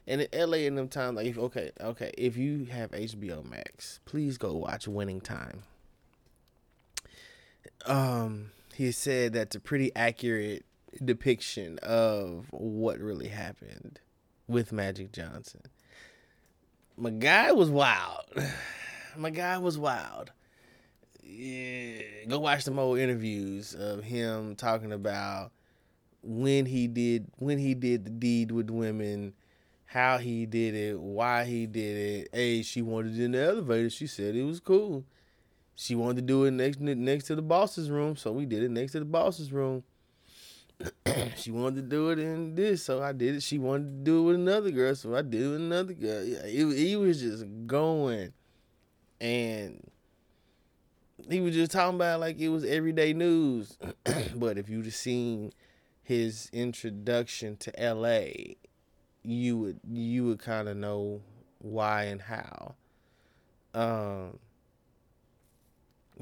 And 0.07 0.21
in 0.21 0.49
LA 0.49 0.57
in 0.59 0.75
them 0.75 0.87
times, 0.87 1.17
like 1.17 1.37
okay, 1.37 1.71
okay, 1.81 2.11
if 2.17 2.37
you 2.37 2.65
have 2.65 2.91
HBO 2.91 3.47
Max, 3.49 3.99
please 4.05 4.37
go 4.37 4.53
watch 4.53 4.87
Winning 4.87 5.19
Time. 5.19 5.63
Um, 7.85 8.51
he 8.73 8.91
said 8.91 9.33
that's 9.33 9.55
a 9.55 9.59
pretty 9.59 9.93
accurate 9.95 10.65
depiction 11.03 11.77
of 11.83 12.47
what 12.51 12.99
really 12.99 13.27
happened 13.27 13.99
with 14.47 14.71
Magic 14.71 15.11
Johnson. 15.11 15.61
My 16.95 17.09
guy 17.09 17.51
was 17.51 17.69
wild. 17.69 18.25
My 19.17 19.29
guy 19.29 19.57
was 19.57 19.77
wild 19.77 20.31
yeah, 21.27 22.01
go 22.27 22.39
watch 22.39 22.63
some 22.63 22.79
old 22.79 22.99
interviews 22.99 23.75
of 23.75 24.03
him 24.03 24.55
talking 24.55 24.93
about 24.93 25.51
when 26.27 26.65
he 26.65 26.87
did 26.87 27.31
when 27.37 27.57
he 27.57 27.73
did 27.73 28.03
the 28.03 28.09
deed 28.09 28.51
with 28.51 28.69
women, 28.69 29.33
how 29.85 30.17
he 30.17 30.45
did 30.45 30.75
it, 30.75 30.99
why 30.99 31.45
he 31.45 31.65
did 31.65 31.97
it. 31.97 32.29
Hey, 32.33 32.61
she 32.61 32.81
wanted 32.81 33.17
it 33.17 33.23
in 33.23 33.31
the 33.31 33.41
elevator. 33.41 33.89
She 33.89 34.07
said 34.07 34.35
it 34.35 34.43
was 34.43 34.59
cool. 34.59 35.05
She 35.75 35.95
wanted 35.95 36.17
to 36.17 36.21
do 36.23 36.43
it 36.43 36.51
next 36.51 36.81
next 36.81 37.25
to 37.25 37.35
the 37.35 37.41
boss's 37.41 37.89
room, 37.89 38.17
so 38.17 38.33
we 38.33 38.45
did 38.45 38.61
it 38.61 38.71
next 38.71 38.91
to 38.91 38.99
the 38.99 39.05
boss's 39.05 39.53
room. 39.53 39.83
she 41.37 41.49
wanted 41.49 41.75
to 41.77 41.81
do 41.83 42.09
it 42.09 42.19
in 42.19 42.55
this, 42.55 42.83
so 42.83 43.01
I 43.01 43.13
did 43.13 43.35
it. 43.35 43.43
She 43.43 43.57
wanted 43.57 43.85
to 43.85 44.03
do 44.03 44.19
it 44.19 44.23
with 44.23 44.35
another 44.35 44.69
girl, 44.69 44.93
so 44.95 45.15
I 45.15 45.21
did 45.21 45.41
it 45.41 45.47
with 45.47 45.61
another 45.61 45.93
girl. 45.93 46.25
He 46.45 46.95
was 46.97 47.21
just 47.21 47.45
going, 47.65 48.33
and 49.21 49.89
he 51.29 51.39
was 51.39 51.55
just 51.55 51.71
talking 51.71 51.95
about 51.95 52.19
like 52.19 52.37
it 52.37 52.49
was 52.49 52.65
everyday 52.65 53.13
news. 53.13 53.77
but 54.35 54.57
if 54.57 54.67
you'd 54.67 54.85
have 54.85 54.93
seen 54.93 55.53
his 56.07 56.49
introduction 56.53 57.57
to 57.57 57.73
LA, 57.77 58.55
you 59.23 59.57
would 59.57 59.81
you 59.91 60.23
would 60.23 60.39
kind 60.39 60.69
of 60.69 60.77
know 60.77 61.21
why 61.59 62.03
and 62.03 62.21
how. 62.21 62.75
Um 63.73 64.39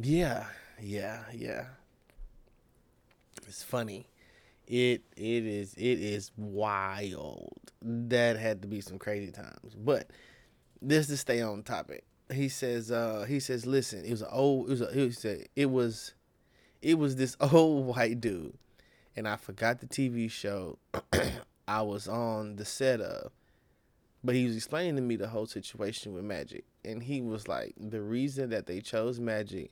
yeah, 0.02 0.48
yeah, 0.82 1.26
yeah. 1.32 1.65
It's 3.48 3.62
funny. 3.62 4.08
It 4.65 5.04
it 5.15 5.45
is 5.45 5.76
it 5.76 6.00
is 6.00 6.32
wild. 6.36 7.54
That 7.84 8.38
had 8.38 8.63
to 8.63 8.67
be 8.67 8.82
some 8.82 8.98
crazy 8.98 9.32
times. 9.32 9.76
But 9.78 10.10
this 10.82 11.06
to 11.08 11.17
stay 11.17 11.43
on 11.43 11.62
topic 11.62 12.06
he 12.34 12.50
says 12.50 12.91
uh 12.91 13.24
he 13.28 13.39
says 13.39 13.67
listen 13.67 14.04
it 14.04 14.10
was 14.10 14.24
an 14.24 14.28
old 14.32 14.67
it 14.67 14.71
was 14.71 14.82
a, 14.82 14.91
he 14.91 15.12
said 15.12 15.48
it 15.56 15.69
was 15.69 16.15
it 16.82 16.98
was 16.98 17.15
this 17.17 17.38
old 17.54 17.86
white 17.86 18.19
dude 18.19 18.58
and 19.15 19.28
i 19.28 19.36
forgot 19.36 19.80
the 19.80 19.88
tv 19.88 20.30
show 20.30 20.78
i 21.67 21.82
was 21.82 22.08
on 22.08 22.56
the 22.56 22.65
set 22.65 23.01
of 23.01 23.32
but 24.25 24.34
he 24.34 24.47
was 24.47 24.56
explaining 24.56 24.95
to 24.95 25.04
me 25.04 25.15
the 25.15 25.28
whole 25.28 25.45
situation 25.45 26.12
with 26.13 26.23
magic. 26.23 26.65
And 26.84 27.04
he 27.04 27.21
was 27.21 27.47
like 27.47 27.75
the 27.78 28.01
reason 28.01 28.49
that 28.49 28.65
they 28.65 28.82
chose 28.82 29.19
magic 29.19 29.69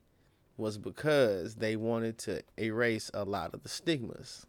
was 0.58 0.78
because 0.78 1.56
they 1.56 1.76
wanted 1.76 2.20
to 2.20 2.44
erase 2.60 3.10
a 3.16 3.24
lot 3.24 3.56
of 3.56 3.64
the 3.64 3.70
stigmas. 3.70 4.46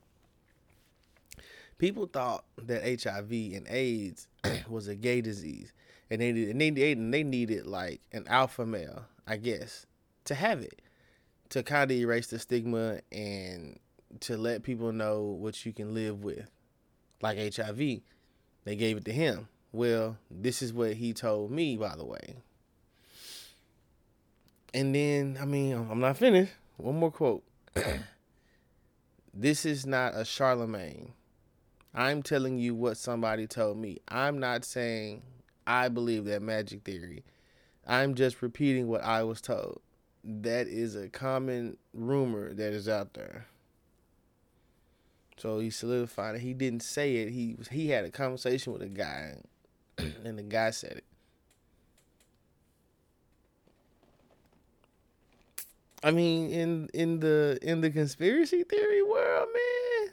People 1.78 2.06
thought 2.06 2.44
that 2.58 2.82
hiv 2.82 3.32
and 3.32 3.66
aids 3.68 4.28
was 4.68 4.88
a 4.88 4.94
gay 4.94 5.22
disease. 5.22 5.72
And 6.10 6.20
they 6.20 6.28
and 6.28 6.60
they 6.60 6.70
they 6.70 7.22
needed 7.22 7.66
like 7.66 8.02
an 8.12 8.26
alpha 8.28 8.66
male, 8.66 9.06
I 9.26 9.38
guess, 9.38 9.86
to 10.26 10.34
have 10.34 10.60
it, 10.60 10.82
to 11.48 11.62
kind 11.62 11.90
of 11.90 11.96
erase 11.96 12.26
the 12.26 12.38
stigma 12.38 13.00
and 13.10 13.78
to 14.20 14.36
let 14.36 14.62
people 14.62 14.92
know 14.92 15.22
what 15.22 15.64
you 15.64 15.72
can 15.72 15.94
live 15.94 16.24
with, 16.24 16.50
like 17.22 17.38
HIV. 17.54 17.78
They 17.78 18.76
gave 18.76 18.96
it 18.96 19.04
to 19.06 19.12
him. 19.12 19.48
Well, 19.72 20.16
this 20.30 20.62
is 20.62 20.72
what 20.72 20.94
he 20.94 21.12
told 21.12 21.50
me, 21.50 21.76
by 21.76 21.96
the 21.96 22.04
way. 22.04 22.36
And 24.72 24.94
then, 24.94 25.38
I 25.40 25.44
mean, 25.44 25.88
I'm 25.90 26.00
not 26.00 26.16
finished. 26.16 26.52
One 26.76 26.98
more 26.98 27.10
quote. 27.10 27.44
this 29.34 29.64
is 29.64 29.86
not 29.86 30.14
a 30.16 30.24
Charlemagne. 30.24 31.12
I'm 31.94 32.22
telling 32.22 32.58
you 32.58 32.74
what 32.74 32.96
somebody 32.96 33.46
told 33.46 33.78
me. 33.78 33.98
I'm 34.08 34.38
not 34.38 34.64
saying 34.64 35.22
I 35.66 35.88
believe 35.88 36.24
that 36.24 36.42
magic 36.42 36.82
theory. 36.82 37.24
I'm 37.86 38.14
just 38.14 38.42
repeating 38.42 38.88
what 38.88 39.02
I 39.04 39.22
was 39.22 39.40
told. 39.40 39.80
That 40.24 40.66
is 40.66 40.96
a 40.96 41.08
common 41.08 41.76
rumor 41.92 42.52
that 42.54 42.72
is 42.72 42.88
out 42.88 43.14
there. 43.14 43.46
So 45.36 45.58
he 45.58 45.70
solidified 45.70 46.36
it. 46.36 46.40
He 46.40 46.54
didn't 46.54 46.82
say 46.82 47.16
it. 47.16 47.30
He 47.30 47.56
he 47.70 47.88
had 47.88 48.04
a 48.04 48.10
conversation 48.10 48.72
with 48.72 48.82
a 48.82 48.88
guy, 48.88 49.34
and 49.98 50.38
the 50.38 50.42
guy 50.42 50.70
said 50.70 50.92
it. 50.98 51.04
I 56.02 56.10
mean, 56.10 56.50
in 56.50 56.88
in 56.92 57.20
the 57.20 57.58
in 57.62 57.80
the 57.80 57.90
conspiracy 57.90 58.62
theory 58.62 59.02
world, 59.02 59.48
man, 59.54 60.10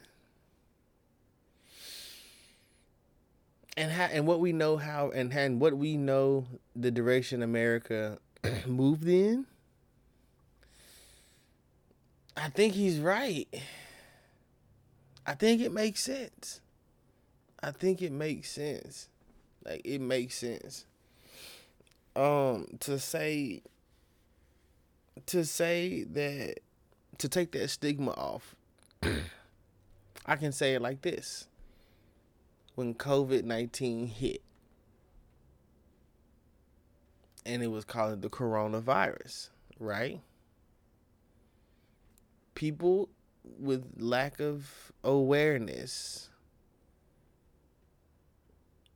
and 3.76 3.92
how 3.92 4.04
and 4.04 4.26
what 4.26 4.40
we 4.40 4.52
know 4.52 4.76
how 4.76 5.10
and, 5.10 5.32
and 5.32 5.60
what 5.60 5.76
we 5.76 5.96
know 5.96 6.46
the 6.74 6.90
direction 6.90 7.42
America 7.42 8.18
moved 8.66 9.06
in. 9.06 9.46
I 12.36 12.48
think 12.48 12.72
he's 12.72 12.98
right. 12.98 13.46
I 15.26 15.34
think 15.34 15.60
it 15.60 15.72
makes 15.72 16.02
sense. 16.02 16.60
I 17.62 17.70
think 17.70 18.02
it 18.02 18.12
makes 18.12 18.50
sense. 18.50 19.08
Like 19.64 19.82
it 19.84 20.00
makes 20.00 20.36
sense. 20.36 20.86
Um 22.16 22.66
to 22.80 22.98
say 22.98 23.62
to 25.26 25.44
say 25.44 26.04
that 26.04 26.60
to 27.18 27.28
take 27.28 27.52
that 27.52 27.68
stigma 27.68 28.10
off. 28.12 28.56
I 30.26 30.36
can 30.36 30.52
say 30.52 30.74
it 30.74 30.82
like 30.82 31.02
this 31.02 31.46
when 32.74 32.94
COVID 32.94 33.44
19 33.44 34.06
hit. 34.08 34.42
And 37.44 37.62
it 37.62 37.68
was 37.68 37.84
called 37.84 38.22
the 38.22 38.30
coronavirus, 38.30 39.48
right? 39.80 40.20
People 42.54 43.08
with 43.44 43.84
lack 43.98 44.40
of 44.40 44.92
awareness 45.04 46.28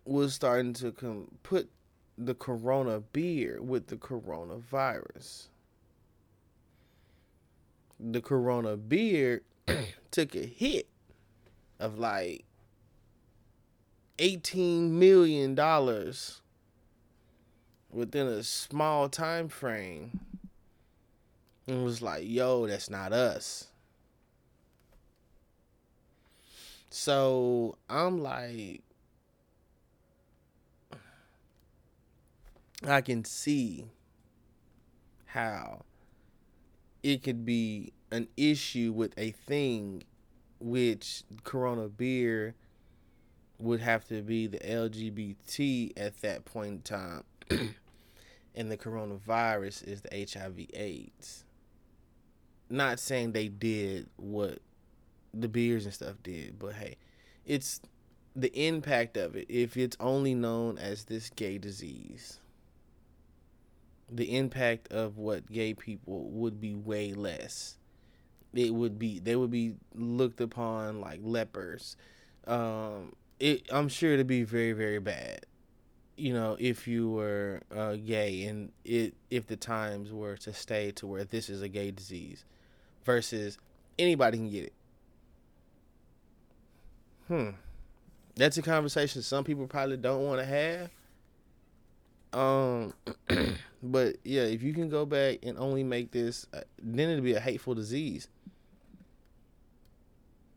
was 0.05 0.35
starting 0.35 0.73
to 0.73 0.93
com- 0.93 1.29
put 1.43 1.69
the 2.17 2.35
corona 2.35 3.01
beer 3.01 3.61
with 3.61 3.89
the 3.89 3.97
coronavirus. 3.97 5.49
the 7.99 8.21
Corona 8.21 8.77
beer 8.77 9.43
took 10.11 10.35
a 10.35 10.47
hit 10.47 10.87
of 11.81 11.99
like 11.99 12.45
eighteen 14.19 14.99
million 14.99 15.55
dollars 15.55 16.41
within 17.91 18.27
a 18.27 18.43
small 18.43 19.09
time 19.09 19.49
frame 19.49 20.21
and 21.67 21.83
was 21.85 22.03
like, 22.03 22.25
yo, 22.27 22.67
that's 22.67 22.91
not 22.91 23.13
us. 23.13 23.69
So 26.91 27.77
I'm 27.89 28.23
like, 28.23 28.83
I 32.87 33.01
can 33.01 33.25
see 33.25 33.87
how 35.27 35.83
it 37.03 37.23
could 37.23 37.45
be 37.45 37.93
an 38.11 38.29
issue 38.37 38.93
with 38.93 39.13
a 39.19 39.33
thing 39.33 40.05
which 40.61 41.23
Corona 41.45 41.89
beer 41.89 42.55
would 43.59 43.81
have 43.81 44.07
to 44.09 44.23
be 44.23 44.47
the 44.47 44.59
LGBT 44.59 45.93
at 45.97 46.21
that 46.23 46.45
point 46.45 46.69
in 46.69 46.81
time. 46.81 47.25
and 48.55 48.71
the 48.71 48.77
coronavirus 48.77 49.87
is 49.87 50.03
the 50.03 50.27
HIV 50.33 50.67
AIDS. 50.75 51.45
Not 52.69 52.99
saying 52.99 53.33
they 53.33 53.49
did 53.49 54.09
what 54.17 54.59
the 55.41 55.49
beers 55.49 55.85
and 55.85 55.95
stuff 55.95 56.15
did, 56.23 56.59
but 56.59 56.75
hey, 56.75 56.97
it's 57.45 57.81
the 58.35 58.53
impact 58.67 59.17
of 59.17 59.37
it. 59.37 59.47
If 59.49 59.77
it's 59.77 59.97
only 60.01 60.35
known 60.35 60.79
as 60.79 61.05
this 61.05 61.31
gay 61.31 61.59
disease, 61.59 62.41
the 64.11 64.37
impact 64.37 64.93
of 64.93 65.17
what 65.19 65.51
gay 65.51 65.75
people 65.75 66.29
would 66.31 66.61
be 66.61 66.75
way 66.75 67.13
less. 67.13 67.77
It 68.55 68.75
would 68.75 68.99
be 68.99 69.19
they 69.19 69.37
would 69.37 69.51
be 69.51 69.75
looked 69.95 70.41
upon 70.41 71.01
like 71.01 71.21
lepers. 71.23 71.97
Um, 72.47 73.15
it 73.41 73.67
I'm 73.71 73.89
sure 73.89 74.13
it'd 74.13 74.27
be 74.27 74.45
very 74.45 74.73
very 74.73 74.99
bad. 74.99 75.47
You 76.17 76.33
know, 76.33 76.57
if 76.59 76.89
you 76.89 77.11
were 77.11 77.61
uh, 77.75 77.97
gay 77.97 78.45
and 78.45 78.73
it 78.85 79.15
if 79.31 79.47
the 79.47 79.57
times 79.57 80.13
were 80.13 80.37
to 80.39 80.53
stay 80.53 80.91
to 80.93 81.07
where 81.07 81.25
this 81.25 81.51
is 81.51 81.61
a 81.61 81.69
gay 81.69 81.91
disease, 81.91 82.45
versus 83.05 83.59
anybody 83.99 84.39
can 84.39 84.51
get 84.51 84.65
it. 84.65 84.73
Hmm, 87.29 87.51
that's 88.35 88.57
a 88.57 88.63
conversation 88.63 89.23
some 89.23 89.45
people 89.45 89.67
probably 89.67 89.97
don't 89.97 90.25
want 90.25 90.41
to 90.41 90.47
have 90.47 90.91
um, 92.37 92.93
but 93.83 94.17
yeah, 94.23 94.43
if 94.43 94.63
you 94.63 94.75
can 94.75 94.91
go 94.91 95.07
back 95.07 95.39
and 95.43 95.57
only 95.59 95.83
make 95.83 96.11
this, 96.13 96.47
uh, 96.53 96.61
then 96.79 97.09
it'd 97.09 97.25
be 97.25 97.35
a 97.35 97.41
hateful 97.41 97.75
disease. 97.75 98.29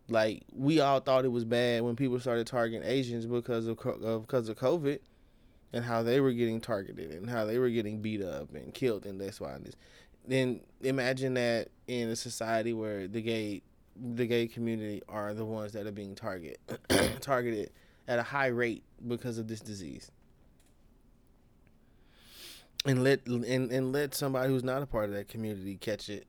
Like 0.09 0.43
we 0.51 0.81
all 0.81 0.99
thought 0.99 1.23
it 1.23 1.29
was 1.29 1.45
bad 1.45 1.83
when 1.83 1.95
people 1.95 2.19
started 2.19 2.47
targeting 2.47 2.87
Asians 2.87 3.25
because 3.25 3.67
of, 3.67 3.79
of 3.79 4.23
because 4.23 4.49
of 4.49 4.57
COVID, 4.57 4.99
and 5.71 5.85
how 5.85 6.03
they 6.03 6.19
were 6.19 6.33
getting 6.33 6.59
targeted 6.59 7.11
and 7.11 7.29
how 7.29 7.45
they 7.45 7.59
were 7.59 7.69
getting 7.69 8.01
beat 8.01 8.23
up 8.23 8.53
and 8.53 8.73
killed, 8.73 9.05
and 9.05 9.21
that's 9.21 9.39
why 9.39 9.57
this. 9.59 9.75
Then 10.27 10.61
imagine 10.81 11.35
that 11.35 11.69
in 11.87 12.09
a 12.09 12.15
society 12.15 12.73
where 12.73 13.07
the 13.07 13.21
gay 13.21 13.61
the 14.15 14.25
gay 14.25 14.47
community 14.47 15.01
are 15.09 15.33
the 15.33 15.45
ones 15.45 15.73
that 15.73 15.85
are 15.85 15.91
being 15.91 16.15
targeted 16.15 16.57
targeted 17.21 17.71
at 18.07 18.19
a 18.19 18.23
high 18.23 18.47
rate 18.47 18.83
because 19.07 19.37
of 19.37 19.47
this 19.47 19.59
disease. 19.59 20.11
And 22.85 23.03
let 23.03 23.25
and, 23.27 23.71
and 23.71 23.91
let 23.91 24.15
somebody 24.15 24.49
who's 24.49 24.63
not 24.63 24.81
a 24.81 24.85
part 24.85 25.09
of 25.09 25.15
that 25.15 25.27
community 25.27 25.75
catch 25.75 26.09
it. 26.09 26.25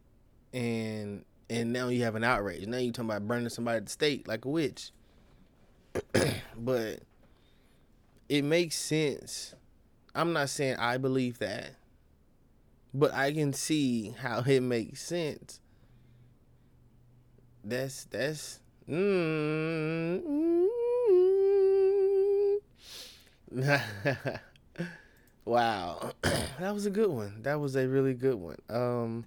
And 0.53 1.25
and 1.49 1.73
now 1.73 1.89
you 1.89 2.03
have 2.03 2.17
an 2.17 2.25
outrage. 2.25 2.67
Now 2.67 2.79
you 2.79 2.93
talking 2.93 3.11
about 3.11 3.27
burning 3.27 3.49
somebody 3.49 3.79
at 3.79 3.87
the 3.87 3.93
stake 3.93 4.27
like 4.27 4.45
a 4.45 4.49
witch. 4.49 4.93
But 6.63 7.01
it 8.29 8.45
makes 8.45 8.77
sense. 8.77 9.55
I'm 10.15 10.35
not 10.35 10.51
saying 10.51 10.77
i 10.77 10.99
believe 10.99 11.39
that. 11.39 11.71
But 12.93 13.15
i 13.15 13.33
can 13.33 13.53
see 13.53 14.15
how 14.21 14.41
it 14.41 14.61
makes 14.61 15.01
sense 15.01 15.61
that's 17.65 18.05
that's 18.05 18.61
mm, 18.89 20.67
Wow, 25.45 26.13
that 26.23 26.73
was 26.75 26.87
a 26.87 26.91
good 26.91 27.09
one. 27.09 27.43
That 27.43 27.59
was 27.59 27.75
a 27.77 27.89
really 27.89 28.15
good 28.15 28.37
one. 28.37 28.59
Um. 28.69 29.25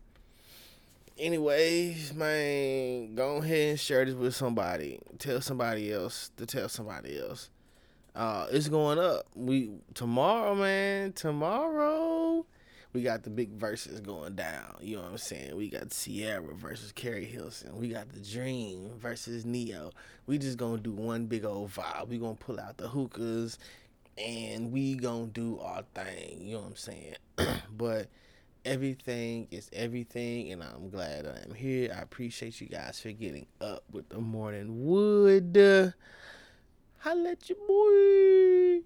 Anyways, 1.18 2.14
man, 2.14 3.14
go 3.14 3.38
ahead 3.38 3.70
and 3.72 3.80
share 3.80 4.04
this 4.04 4.16
with 4.16 4.36
somebody. 4.36 5.00
Tell 5.20 5.42
somebody 5.42 5.92
else 5.92 6.32
to 6.38 6.46
tell 6.46 6.70
somebody 6.70 7.20
else. 7.20 7.50
Uh, 8.16 8.48
it's 8.52 8.68
going 8.68 9.00
up. 9.00 9.26
We 9.36 9.72
tomorrow, 9.94 10.56
man. 10.56 11.14
Tomorrow, 11.14 12.46
we 12.94 13.02
got 13.02 13.24
the 13.24 13.30
big 13.30 13.50
verses 13.52 14.00
going 14.00 14.36
down. 14.36 14.76
You 14.80 14.98
know 14.98 15.04
what 15.04 15.12
I'm 15.12 15.18
saying? 15.18 15.56
We 15.56 15.70
got 15.70 15.90
Ciara 15.90 16.54
versus 16.54 16.92
Keri 16.92 17.26
Hilson. 17.26 17.76
We 17.78 17.90
got 17.90 18.10
the 18.10 18.20
Dream 18.20 18.92
versus 19.00 19.46
Ne-Yo. 19.46 19.92
We 20.28 20.38
just 20.38 20.58
gonna 20.58 20.78
do 20.78 20.94
one 20.94 21.26
big 21.26 21.44
old 21.44 21.72
vibe. 21.72 22.08
We 22.08 22.20
gonna 22.20 22.36
pull 22.36 22.60
out 22.60 22.78
the 22.78 22.88
hookahs 22.88 23.58
and 24.18 24.72
we 24.72 24.96
gonna 24.96 25.28
do 25.28 25.60
our 25.60 25.84
thing. 25.96 26.42
You 26.42 26.54
know 26.54 26.62
what 26.62 26.70
I'm 26.70 26.76
saying? 26.76 27.16
but 27.78 28.08
everything 28.64 29.48
is 29.52 29.70
everything, 29.74 30.52
and 30.52 30.64
I'm 30.64 30.90
glad 30.90 31.26
I'm 31.26 31.56
here. 31.56 31.94
I 31.96 32.02
appreciate 32.02 32.62
you 32.62 32.68
guys 32.68 33.00
for 33.00 33.12
getting 33.12 33.48
up 33.60 33.84
with 33.92 34.10
the 34.10 34.20
morning 34.20 34.86
wood. 34.86 35.94
Holla 37.00 37.32
at 37.32 37.50
your 37.50 37.58
boy. 37.68 38.82